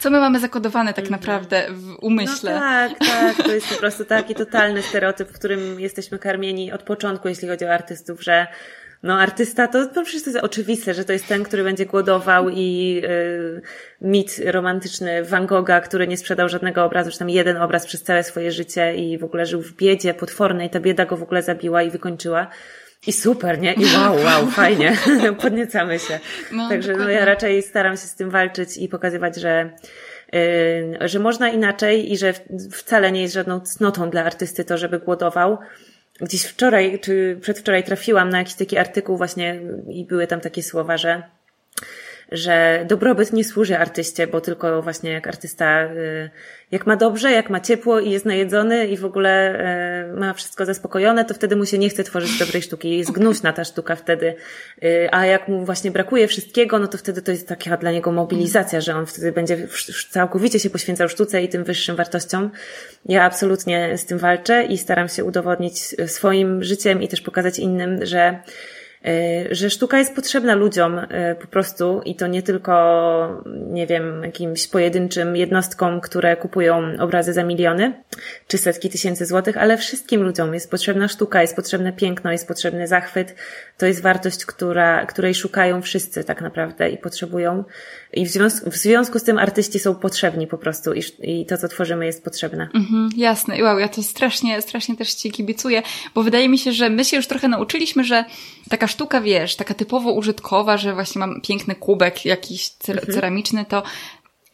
[0.00, 1.20] co my mamy zakodowane tak mhm.
[1.20, 2.54] naprawdę w umyśle.
[2.54, 3.46] No tak, tak.
[3.46, 7.64] To jest po prostu taki totalny stereotyp, w którym jesteśmy karmieni od początku, jeśli chodzi
[7.64, 8.46] o artystów, że
[9.02, 12.48] no artysta to, to przecież to jest oczywiste, że to jest ten, który będzie głodował
[12.48, 13.62] i yy,
[14.00, 18.24] mit romantyczny Van Gogha, który nie sprzedał żadnego obrazu, czy tam jeden obraz przez całe
[18.24, 21.82] swoje życie i w ogóle żył w biedzie potwornej, ta bieda go w ogóle zabiła
[21.82, 22.46] i wykończyła.
[23.06, 23.72] I super, nie?
[23.72, 24.96] I wow, wow, fajnie.
[25.42, 26.20] Podniecamy się.
[26.52, 29.70] No, Także no, ja raczej staram się z tym walczyć i pokazywać, że
[30.32, 32.34] Yy, że można inaczej i że
[32.72, 35.58] wcale nie jest żadną cnotą dla artysty to, żeby głodował,
[36.22, 40.96] gdzieś wczoraj czy przedwczoraj trafiłam na jakiś taki artykuł właśnie i były tam takie słowa,
[40.96, 41.22] że
[42.32, 46.30] że dobrobyt nie służy artyście, bo tylko właśnie jak artysta, y,
[46.72, 49.60] jak ma dobrze, jak ma ciepło i jest najedzony i w ogóle
[50.10, 52.98] y, ma wszystko zaspokojone, to wtedy mu się nie chce tworzyć dobrej sztuki.
[52.98, 54.34] Jest gnuśna ta sztuka wtedy.
[54.84, 58.12] Y, a jak mu właśnie brakuje wszystkiego, no to wtedy to jest taka dla niego
[58.12, 59.68] mobilizacja, że on wtedy będzie
[60.10, 62.50] całkowicie się poświęcał sztuce i tym wyższym wartościom.
[63.06, 68.06] Ja absolutnie z tym walczę i staram się udowodnić swoim życiem i też pokazać innym,
[68.06, 68.42] że E,
[69.50, 74.68] że sztuka jest potrzebna ludziom e, po prostu i to nie tylko, nie wiem, jakimś
[74.68, 78.02] pojedynczym jednostkom, które kupują obrazy za miliony
[78.48, 82.88] czy setki tysięcy złotych, ale wszystkim ludziom jest potrzebna sztuka, jest potrzebne piękno, jest potrzebny
[82.88, 83.34] zachwyt.
[83.78, 87.64] To jest wartość, która, której szukają wszyscy tak naprawdę i potrzebują.
[88.12, 91.58] I w związku, w związku z tym artyści są potrzebni po prostu i, i to,
[91.58, 92.68] co tworzymy jest potrzebne.
[92.74, 93.58] Mhm, jasne.
[93.58, 95.82] I wow, ja to strasznie, strasznie też Ci kibicuję,
[96.14, 98.24] bo wydaje mi się, że my się już trochę nauczyliśmy, że
[98.70, 103.12] taka sztuka, wiesz, taka typowo użytkowa, że właśnie mam piękny kubek jakiś mhm.
[103.12, 103.82] ceramiczny, to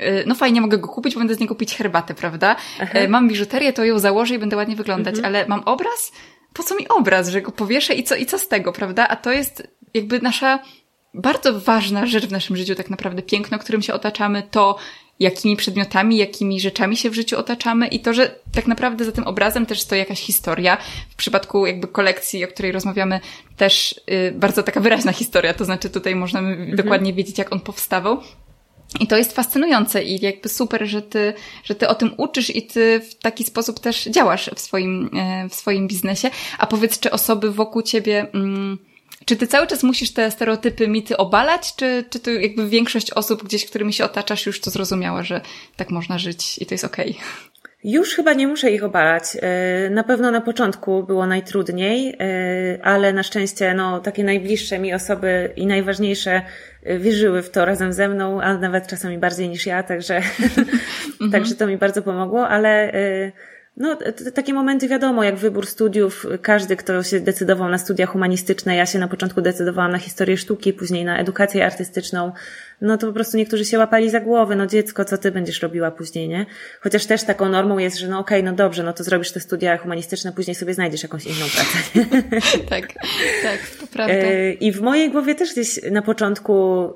[0.01, 2.57] y, no fajnie, mogę go kupić, bo będę z niego pić herbatę, prawda?
[2.81, 2.99] Aha.
[2.99, 5.35] Y, mam biżuterię, to ją założę i będę ładnie wyglądać, mhm.
[5.35, 6.13] ale mam obraz?
[6.55, 9.09] Po co mi obraz, że go powieszę i co, i co z tego, prawda?
[9.09, 10.59] A to jest jakby nasza
[11.15, 14.77] bardzo ważna rzecz w naszym życiu, tak naprawdę piękno, którym się otaczamy, to
[15.21, 19.25] jakimi przedmiotami, jakimi rzeczami się w życiu otaczamy i to, że tak naprawdę za tym
[19.25, 20.77] obrazem też stoi jakaś historia.
[21.11, 23.21] W przypadku jakby kolekcji, o której rozmawiamy,
[23.57, 26.77] też yy, bardzo taka wyraźna historia, to znaczy tutaj można mhm.
[26.77, 28.21] dokładnie wiedzieć, jak on powstawał.
[29.01, 32.63] I to jest fascynujące i jakby super, że ty, że ty o tym uczysz i
[32.63, 36.31] ty w taki sposób też działasz w swoim, e, w swoim biznesie.
[36.59, 38.79] A powiedz, czy osoby wokół ciebie, mm,
[39.29, 43.45] Czy ty cały czas musisz te stereotypy, mity obalać, czy, czy ty jakby większość osób
[43.45, 45.41] gdzieś, którymi się otaczasz, już to zrozumiała, że
[45.77, 47.11] tak można żyć i to jest okej?
[47.11, 47.23] Okay?
[47.85, 49.23] Już chyba nie muszę ich obalać.
[49.41, 54.95] E, na pewno na początku było najtrudniej, e, ale na szczęście no, takie najbliższe mi
[54.95, 56.43] osoby i najważniejsze
[56.83, 60.17] e, wierzyły w to razem ze mną, a nawet czasami bardziej niż ja, także,
[61.13, 61.31] mhm.
[61.33, 62.93] także to mi bardzo pomogło, ale
[63.79, 63.99] no,
[64.35, 66.27] takie momenty wiadomo, jak wybór studiów.
[66.43, 70.73] Każdy, kto się decydował na studia humanistyczne, ja się na początku decydowałam na historię sztuki,
[70.73, 72.33] później na edukację artystyczną,
[72.81, 75.91] no to po prostu niektórzy się łapali za głowę, no dziecko, co ty będziesz robiła
[75.91, 76.47] później, nie?
[76.81, 79.41] Chociaż też taką normą jest, że no okej, okay, no dobrze, no to zrobisz te
[79.41, 82.07] studia humanistyczne, później sobie znajdziesz jakąś inną pracę.
[82.71, 82.87] tak,
[83.43, 84.15] tak, to prawda.
[84.15, 86.89] E, I w mojej głowie też gdzieś na początku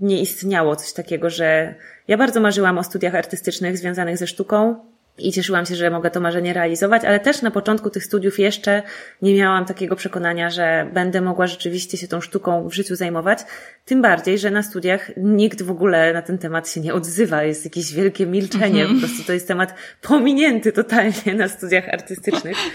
[0.00, 1.74] nie istniało coś takiego, że
[2.08, 6.20] ja bardzo marzyłam o studiach artystycznych związanych ze sztuką, i cieszyłam się, że mogę to
[6.20, 8.82] marzenie realizować, ale też na początku tych studiów jeszcze
[9.22, 13.38] nie miałam takiego przekonania, że będę mogła rzeczywiście się tą sztuką w życiu zajmować.
[13.84, 17.42] Tym bardziej, że na studiach nikt w ogóle na ten temat się nie odzywa.
[17.42, 18.82] Jest jakieś wielkie milczenie.
[18.82, 19.00] Mm -hmm.
[19.00, 22.56] Po prostu to jest temat pominięty totalnie na studiach artystycznych.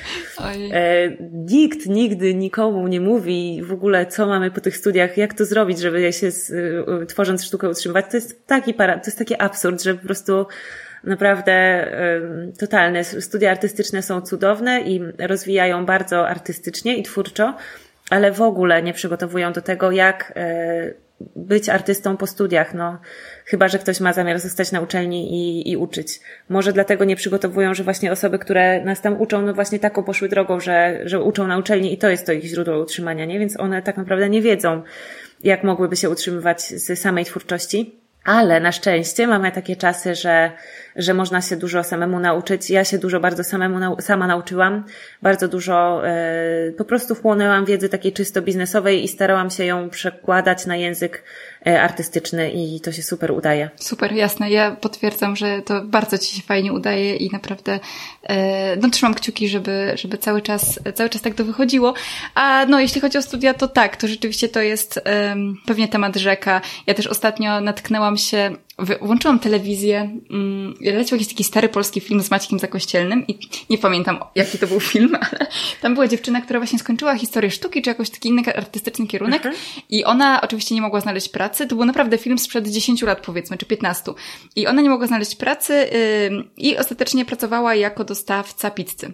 [0.74, 5.46] E, nikt nigdy nikomu nie mówi w ogóle, co mamy po tych studiach, jak to
[5.46, 6.54] zrobić, żeby się z,
[7.10, 8.06] tworząc sztukę utrzymywać.
[8.12, 10.46] To jest taki para, to jest taki absurd, że po prostu
[11.08, 11.88] naprawdę
[12.60, 13.04] totalne.
[13.04, 17.56] Studia artystyczne są cudowne i rozwijają bardzo artystycznie i twórczo,
[18.10, 20.94] ale w ogóle nie przygotowują do tego, jak e,
[21.36, 23.00] być artystą po studiach, no.
[23.46, 26.20] Chyba, że ktoś ma zamiar zostać na uczelni i, i uczyć.
[26.50, 30.30] Może dlatego nie przygotowują, że właśnie osoby, które nas tam uczą, no właśnie taką poszły
[30.30, 33.40] drogą, że, że uczą na uczelni i to jest to ich źródło utrzymania, nie?
[33.40, 34.82] Więc one tak naprawdę nie wiedzą,
[35.44, 37.96] jak mogłyby się utrzymywać z samej twórczości.
[38.28, 40.52] Ale na szczęście mamy takie czasy, że,
[40.96, 42.70] że można się dużo samemu nauczyć.
[42.70, 44.84] Ja się dużo bardzo samemu, sama nauczyłam.
[45.22, 50.66] Bardzo dużo e, po prostu wchłonęłam wiedzy takiej czysto biznesowej i starałam się ją przekładać
[50.66, 51.24] na język
[51.76, 53.70] artystyczny i to się super udaje.
[53.76, 54.52] Super, jasne.
[54.52, 57.80] Ja potwierdzam, że to bardzo Ci się fajnie udaje i naprawdę
[58.24, 61.94] e, no, trzymam kciuki, żeby, żeby cały czas, cały czas tak to wychodziło.
[62.36, 66.16] A no, jeśli chodzi o studia, to tak, to rzeczywiście to jest um, pewnie temat
[66.16, 66.62] rzeka.
[66.88, 68.56] Ja też ostatnio natknęłam się
[69.02, 74.20] włączyłam telewizję, mm, leciał jakiś taki stary polski film z Maćkiem Zakościelnym i nie pamiętam
[74.36, 75.48] jaki to był film, ale
[75.82, 79.82] tam była dziewczyna, która właśnie skończyła historię sztuki czy jakoś taki inny artystyczny kierunek uh-huh.
[79.90, 81.68] i ona oczywiście nie mogła znaleźć pracy.
[81.68, 84.12] To był naprawdę film sprzed 10 lat powiedzmy, czy 15.
[84.56, 85.74] I ona nie mogła znaleźć pracy
[86.32, 89.14] yy, i ostatecznie pracowała jako dostawca pizzy.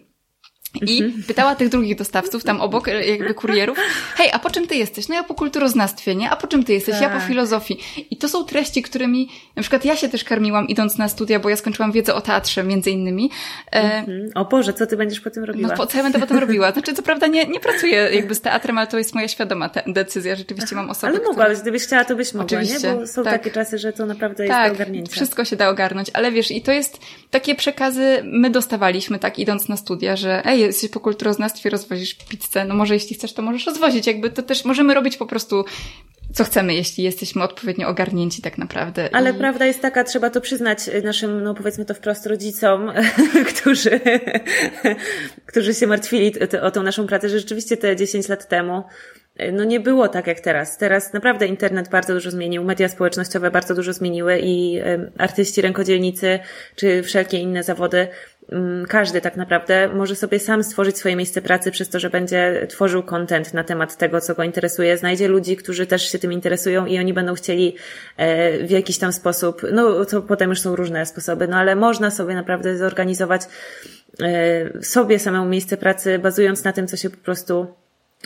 [0.82, 1.24] I mhm.
[1.24, 3.78] pytała tych drugich dostawców tam obok, e, jakby kurierów,
[4.15, 5.07] hej, a po czym ty jesteś?
[5.07, 6.30] No ja po kulturoznawstwie, nie?
[6.30, 7.01] A po czym ty jesteś?
[7.01, 7.28] Ja po tak.
[7.28, 7.80] filozofii.
[8.11, 11.49] I to są treści, którymi, na przykład ja się też karmiłam idąc na studia, bo
[11.49, 13.32] ja skończyłam wiedzę o teatrze między innymi.
[13.71, 14.30] E, mhm.
[14.36, 15.69] O Boże, co ty będziesz po tym robiła?
[15.69, 16.71] No po, co ja będę potem robiła?
[16.71, 20.36] Znaczy, co prawda nie, nie pracuję jakby z teatrem, ale to jest moja świadoma decyzja.
[20.36, 21.61] Rzeczywiście mam osobę, Ale mogłabyś, które...
[21.61, 22.95] gdybyś chciała, to byś mogła, Oczywiście, nie?
[22.95, 23.34] Bo są tak.
[23.34, 25.11] takie czasy, że to naprawdę jest tak, do ogarnięcia.
[25.11, 26.11] wszystko się da ogarnąć.
[26.13, 26.99] Ale wiesz, i to jest,
[27.32, 32.66] takie przekazy my dostawaliśmy tak idąc na studia, że ej, jesteś po kulturoznawstwie rozwozisz pizzę,
[32.66, 34.07] no może jeśli chcesz, to możesz rozwozić.
[34.07, 35.66] Jakby to też możemy robić po prostu
[36.34, 39.09] co chcemy, jeśli jesteśmy odpowiednio ogarnięci tak naprawdę.
[39.14, 39.34] Ale I...
[39.34, 42.91] prawda jest taka, trzeba to przyznać naszym, no powiedzmy to wprost rodzicom,
[43.55, 43.99] którzy,
[45.45, 48.84] którzy się martwili o tą naszą pracę, że rzeczywiście te 10 lat temu
[49.53, 50.78] no nie było tak jak teraz.
[50.78, 54.82] Teraz naprawdę internet bardzo dużo zmienił, media społecznościowe bardzo dużo zmieniły i
[55.18, 56.39] artyści, rękodzielnicy
[56.76, 58.07] czy wszelkie inne zawody
[58.87, 63.03] każdy tak naprawdę może sobie sam stworzyć swoje miejsce pracy przez to, że będzie tworzył
[63.03, 64.97] content na temat tego, co go interesuje.
[64.97, 67.75] Znajdzie ludzi, którzy też się tym interesują i oni będą chcieli
[68.17, 72.11] e, w jakiś tam sposób, no to potem już są różne sposoby, no ale można
[72.11, 73.41] sobie naprawdę zorganizować
[74.21, 77.67] e, sobie samemu miejsce pracy, bazując na tym, co się po prostu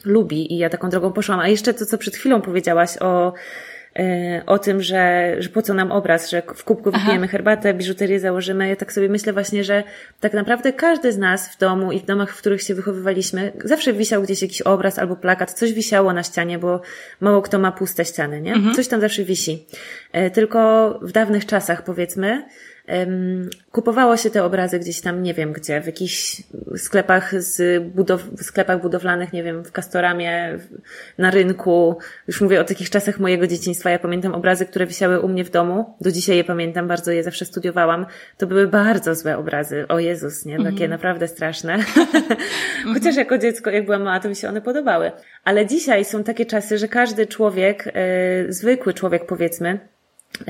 [0.06, 1.40] lubi i ja taką drogą poszłam.
[1.40, 3.34] A jeszcze to, co przed chwilą powiedziałaś o
[4.46, 7.28] o tym, że, że po co nam obraz, że w kubku wypijemy Aha.
[7.28, 8.70] herbatę, biżuterię założymy.
[8.70, 9.84] Ja tak sobie myślę właśnie, że
[10.20, 13.94] tak naprawdę każdy z nas w domu i w domach, w których się wychowywaliśmy, zawsze
[13.94, 16.82] wisiał gdzieś jakiś obraz albo plakat, coś wisiało na ścianie, bo
[17.22, 18.54] mało kto ma puste ściany, nie?
[18.54, 18.76] Mhm.
[18.76, 19.66] Coś tam zawsze wisi.
[20.12, 22.46] E, tylko w dawnych czasach, powiedzmy,
[23.72, 26.44] Kupowało się te obrazy gdzieś tam, nie wiem gdzie, w jakichś
[26.78, 30.60] sklepach z budow sklepach budowlanych, nie wiem, w Kastoramie,
[31.18, 31.98] na rynku.
[32.28, 33.90] Już mówię o takich czasach mojego dzieciństwa.
[33.90, 35.96] Ja pamiętam obrazy, które wisiały u mnie w domu.
[36.02, 38.06] Do dzisiaj je pamiętam, bardzo je zawsze studiowałam.
[38.38, 39.88] To były bardzo złe obrazy.
[39.88, 40.58] O Jezus, nie?
[40.58, 40.90] Takie mm.
[40.90, 41.78] naprawdę straszne.
[42.94, 45.12] Chociaż jako dziecko, jak byłam mała, to mi się one podobały.
[45.44, 49.80] Ale dzisiaj są takie czasy, że każdy człowiek, yy, zwykły człowiek powiedzmy,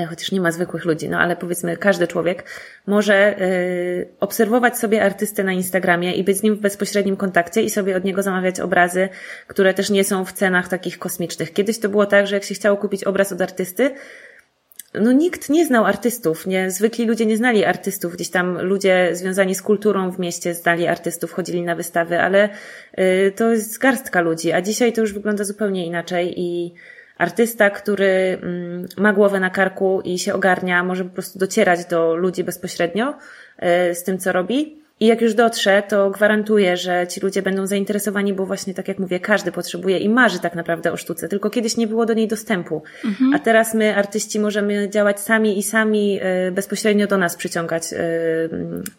[0.10, 2.44] chociaż nie ma zwykłych ludzi, no ale powiedzmy każdy człowiek
[2.88, 7.70] może y, obserwować sobie artystę na Instagramie i być z nim w bezpośrednim kontakcie i
[7.70, 9.10] sobie od niego zamawiać obrazy,
[9.48, 11.54] które też nie są w cenach takich kosmicznych.
[11.54, 13.92] Kiedyś to było tak, że jak się chciało kupić obraz od artysty,
[14.94, 19.56] no nikt nie znał artystów, nie, zwykli ludzie nie znali artystów, gdzieś tam ludzie związani
[19.56, 22.50] z kulturą w mieście znali artystów, chodzili na wystawy, ale
[23.00, 26.74] y, to jest garstka ludzi, a dzisiaj to już wygląda zupełnie inaczej i
[27.18, 32.15] artysta, który mm, ma głowę na karku i się ogarnia, może po prostu docierać do
[32.15, 33.13] ludzi bezpośrednio
[33.57, 34.88] e, z tym, co robi.
[34.99, 38.99] I jak już dotrze, to gwarantuję, że ci ludzie będą zainteresowani, bo właśnie tak jak
[38.99, 42.28] mówię, każdy potrzebuje i marzy tak naprawdę o sztuce, tylko kiedyś nie było do niej
[42.28, 42.84] dostępu.
[43.05, 43.34] Mhm.
[43.34, 47.97] A teraz my, artyści, możemy działać sami i sami e, bezpośrednio do nas przyciągać e,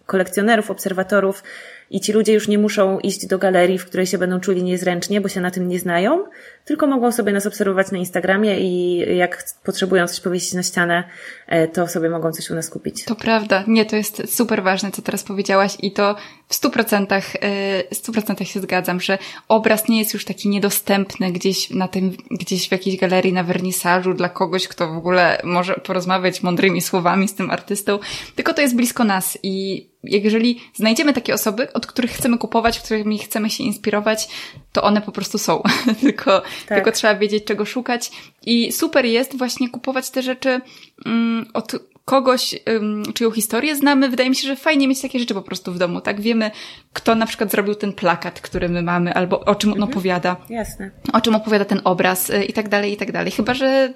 [0.06, 1.42] kolekcjonerów, obserwatorów,
[1.90, 5.20] i ci ludzie już nie muszą iść do galerii, w której się będą czuli niezręcznie,
[5.20, 6.24] bo się na tym nie znają,
[6.64, 11.04] tylko mogą sobie nas obserwować na Instagramie i jak potrzebują coś powiedzieć na ścianę,
[11.46, 13.04] e, to sobie mogą coś u nas kupić.
[13.04, 13.64] To prawda.
[13.66, 16.16] Nie, to jest super ważne, co teraz powiedziałaś i to
[16.48, 19.18] w stu procentach, e, stu procentach się zgadzam, że
[19.48, 24.14] obraz nie jest już taki niedostępny gdzieś na tym, gdzieś w jakiejś galerii na wernisażu
[24.14, 27.98] dla kogoś, kto w ogóle może porozmawiać mądrymi słowami z tym artystą,
[28.34, 33.18] tylko to jest blisko nas i jeżeli znajdziemy takie osoby, od których chcemy kupować, którymi
[33.18, 34.28] chcemy się inspirować,
[34.72, 35.62] to one po prostu są.
[36.00, 36.78] tylko, tak.
[36.78, 38.10] tylko trzeba wiedzieć, czego szukać.
[38.46, 40.60] I super jest właśnie kupować te rzeczy
[41.06, 41.72] um, od
[42.08, 44.08] kogoś, um, czyją historię znamy.
[44.08, 46.20] Wydaje mi się, że fajnie mieć takie rzeczy po prostu w domu, tak?
[46.20, 46.50] Wiemy,
[46.92, 49.92] kto na przykład zrobił ten plakat, który my mamy, albo o czym on mhm.
[49.92, 50.36] opowiada.
[50.50, 50.90] Jasne.
[51.12, 53.32] O czym opowiada ten obraz y, i tak dalej, i tak dalej.
[53.32, 53.94] Chyba, że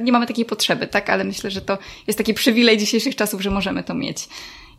[0.00, 1.10] nie mamy takiej potrzeby, tak?
[1.10, 4.28] Ale myślę, że to jest taki przywilej dzisiejszych czasów, że możemy to mieć.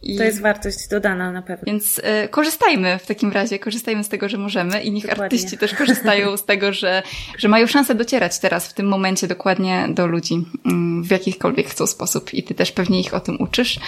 [0.01, 0.17] I...
[0.17, 1.63] To jest wartość dodana na pewno.
[1.65, 5.23] Więc y, korzystajmy w takim razie, korzystajmy z tego, że możemy i niech dokładnie.
[5.23, 7.03] artyści też korzystają z tego, że,
[7.37, 11.87] że mają szansę docierać teraz w tym momencie dokładnie do ludzi y, w jakikolwiek chcą
[11.87, 13.75] sposób i ty też pewnie ich o tym uczysz.
[13.77, 13.79] Y...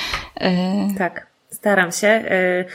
[0.97, 2.07] Tak, staram się.
[2.07, 2.65] Y,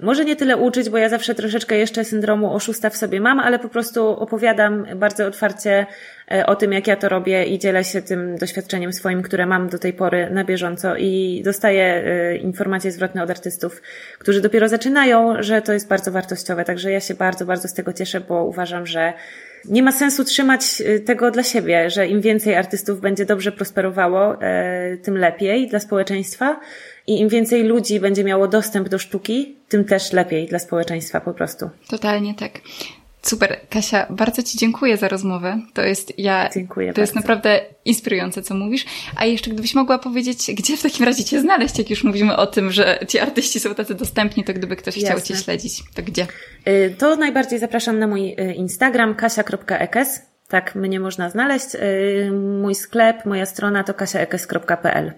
[0.00, 3.58] może nie tyle uczyć, bo ja zawsze troszeczkę jeszcze syndromu oszusta w sobie mam, ale
[3.58, 5.86] po prostu opowiadam bardzo otwarcie e,
[6.46, 9.78] o tym, jak ja to robię i dzielę się tym doświadczeniem swoim, które mam do
[9.78, 13.82] tej pory na bieżąco i dostaję e, informacje zwrotne od artystów,
[14.18, 16.64] którzy dopiero zaczynają, że to jest bardzo wartościowe.
[16.64, 19.12] Także ja się bardzo, bardzo z tego cieszę, bo uważam, że
[19.64, 24.36] nie ma sensu trzymać e, tego dla siebie, że im więcej artystów będzie dobrze prosperowało,
[25.02, 26.60] tym lepiej dla społeczeństwa.
[27.06, 31.34] I im więcej ludzi będzie miało dostęp do sztuki, tym też lepiej dla społeczeństwa po
[31.34, 31.70] prostu.
[31.88, 32.52] Totalnie tak.
[33.26, 35.60] Super, Kasia, bardzo Ci dziękuję za rozmowę.
[35.74, 36.50] To jest ja.
[36.54, 36.86] Dziękuję.
[36.86, 37.00] To bardzo.
[37.00, 38.84] jest naprawdę inspirujące, co mówisz.
[39.16, 42.46] A jeszcze gdybyś mogła powiedzieć, gdzie w takim razie Cię znaleźć, jak już mówimy o
[42.46, 45.10] tym, że ci artyści są tacy dostępni, to gdyby ktoś Jasne.
[45.10, 46.26] chciał Cię śledzić, to gdzie?
[46.68, 50.22] Y, to najbardziej zapraszam na mój y, Instagram kasia.ekes.
[50.48, 51.74] Tak mnie można znaleźć.
[51.74, 52.30] Y,
[52.62, 55.12] mój sklep, moja strona to kasiaekes.pl.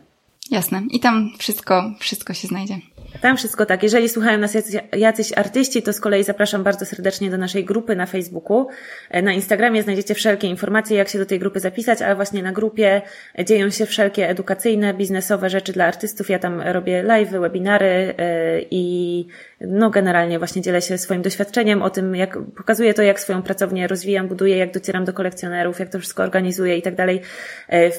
[0.50, 0.82] Jasne.
[0.90, 2.78] I tam wszystko, wszystko się znajdzie.
[3.20, 3.82] Tam wszystko tak.
[3.82, 7.96] Jeżeli słuchają nas jacyś, jacyś artyści, to z kolei zapraszam bardzo serdecznie do naszej grupy
[7.96, 8.66] na Facebooku.
[9.10, 12.52] E, na Instagramie znajdziecie wszelkie informacje, jak się do tej grupy zapisać, ale właśnie na
[12.52, 13.02] grupie
[13.44, 16.30] dzieją się wszelkie edukacyjne, biznesowe rzeczy dla artystów.
[16.30, 19.26] Ja tam robię live, webinary e, i
[19.60, 23.86] no generalnie właśnie dzielę się swoim doświadczeniem o tym, jak pokazuję to, jak swoją pracownię
[23.86, 27.20] rozwijam, buduję, jak docieram do kolekcjonerów, jak to wszystko organizuję i tak dalej
[27.68, 27.90] e,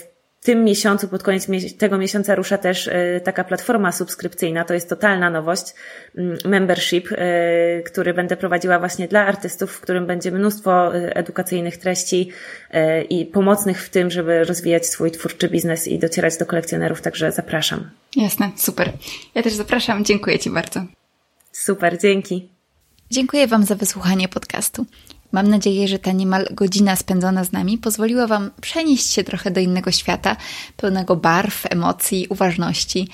[0.41, 5.29] tym miesiącu, pod koniec tego miesiąca rusza też e, taka platforma subskrypcyjna, to jest totalna
[5.29, 5.73] nowość,
[6.17, 11.77] mm, membership, e, który będę prowadziła właśnie dla artystów, w którym będzie mnóstwo e, edukacyjnych
[11.77, 12.31] treści
[13.09, 17.89] i pomocnych w tym, żeby rozwijać swój twórczy biznes i docierać do kolekcjonerów, także zapraszam.
[18.15, 18.93] Jasne, super.
[19.35, 20.85] Ja też zapraszam, dziękuję Ci bardzo.
[21.51, 22.49] Super, dzięki.
[23.11, 24.85] Dziękuję Wam za wysłuchanie podcastu.
[25.31, 29.59] Mam nadzieję, że ta niemal godzina spędzona z nami pozwoliła Wam przenieść się trochę do
[29.59, 30.35] innego świata,
[30.77, 33.07] pełnego barw, emocji, uważności.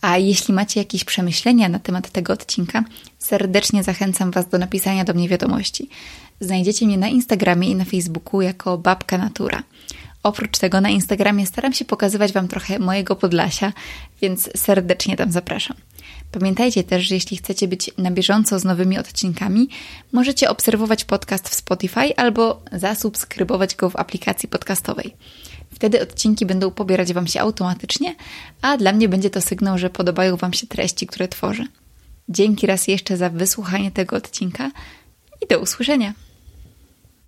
[0.00, 2.84] A jeśli macie jakieś przemyślenia na temat tego odcinka,
[3.18, 5.88] serdecznie zachęcam Was do napisania do mnie wiadomości.
[6.40, 9.62] Znajdziecie mnie na Instagramie i na Facebooku jako Babka Natura.
[10.22, 13.72] Oprócz tego na Instagramie staram się pokazywać Wam trochę mojego Podlasia,
[14.22, 15.76] więc serdecznie tam zapraszam.
[16.40, 19.68] Pamiętajcie też, że jeśli chcecie być na bieżąco z nowymi odcinkami,
[20.12, 25.14] możecie obserwować podcast w Spotify albo zasubskrybować go w aplikacji podcastowej.
[25.74, 28.14] Wtedy odcinki będą pobierać Wam się automatycznie,
[28.62, 31.64] a dla mnie będzie to sygnał, że podobają Wam się treści, które tworzę.
[32.28, 34.70] Dzięki raz jeszcze za wysłuchanie tego odcinka
[35.42, 36.12] i do usłyszenia.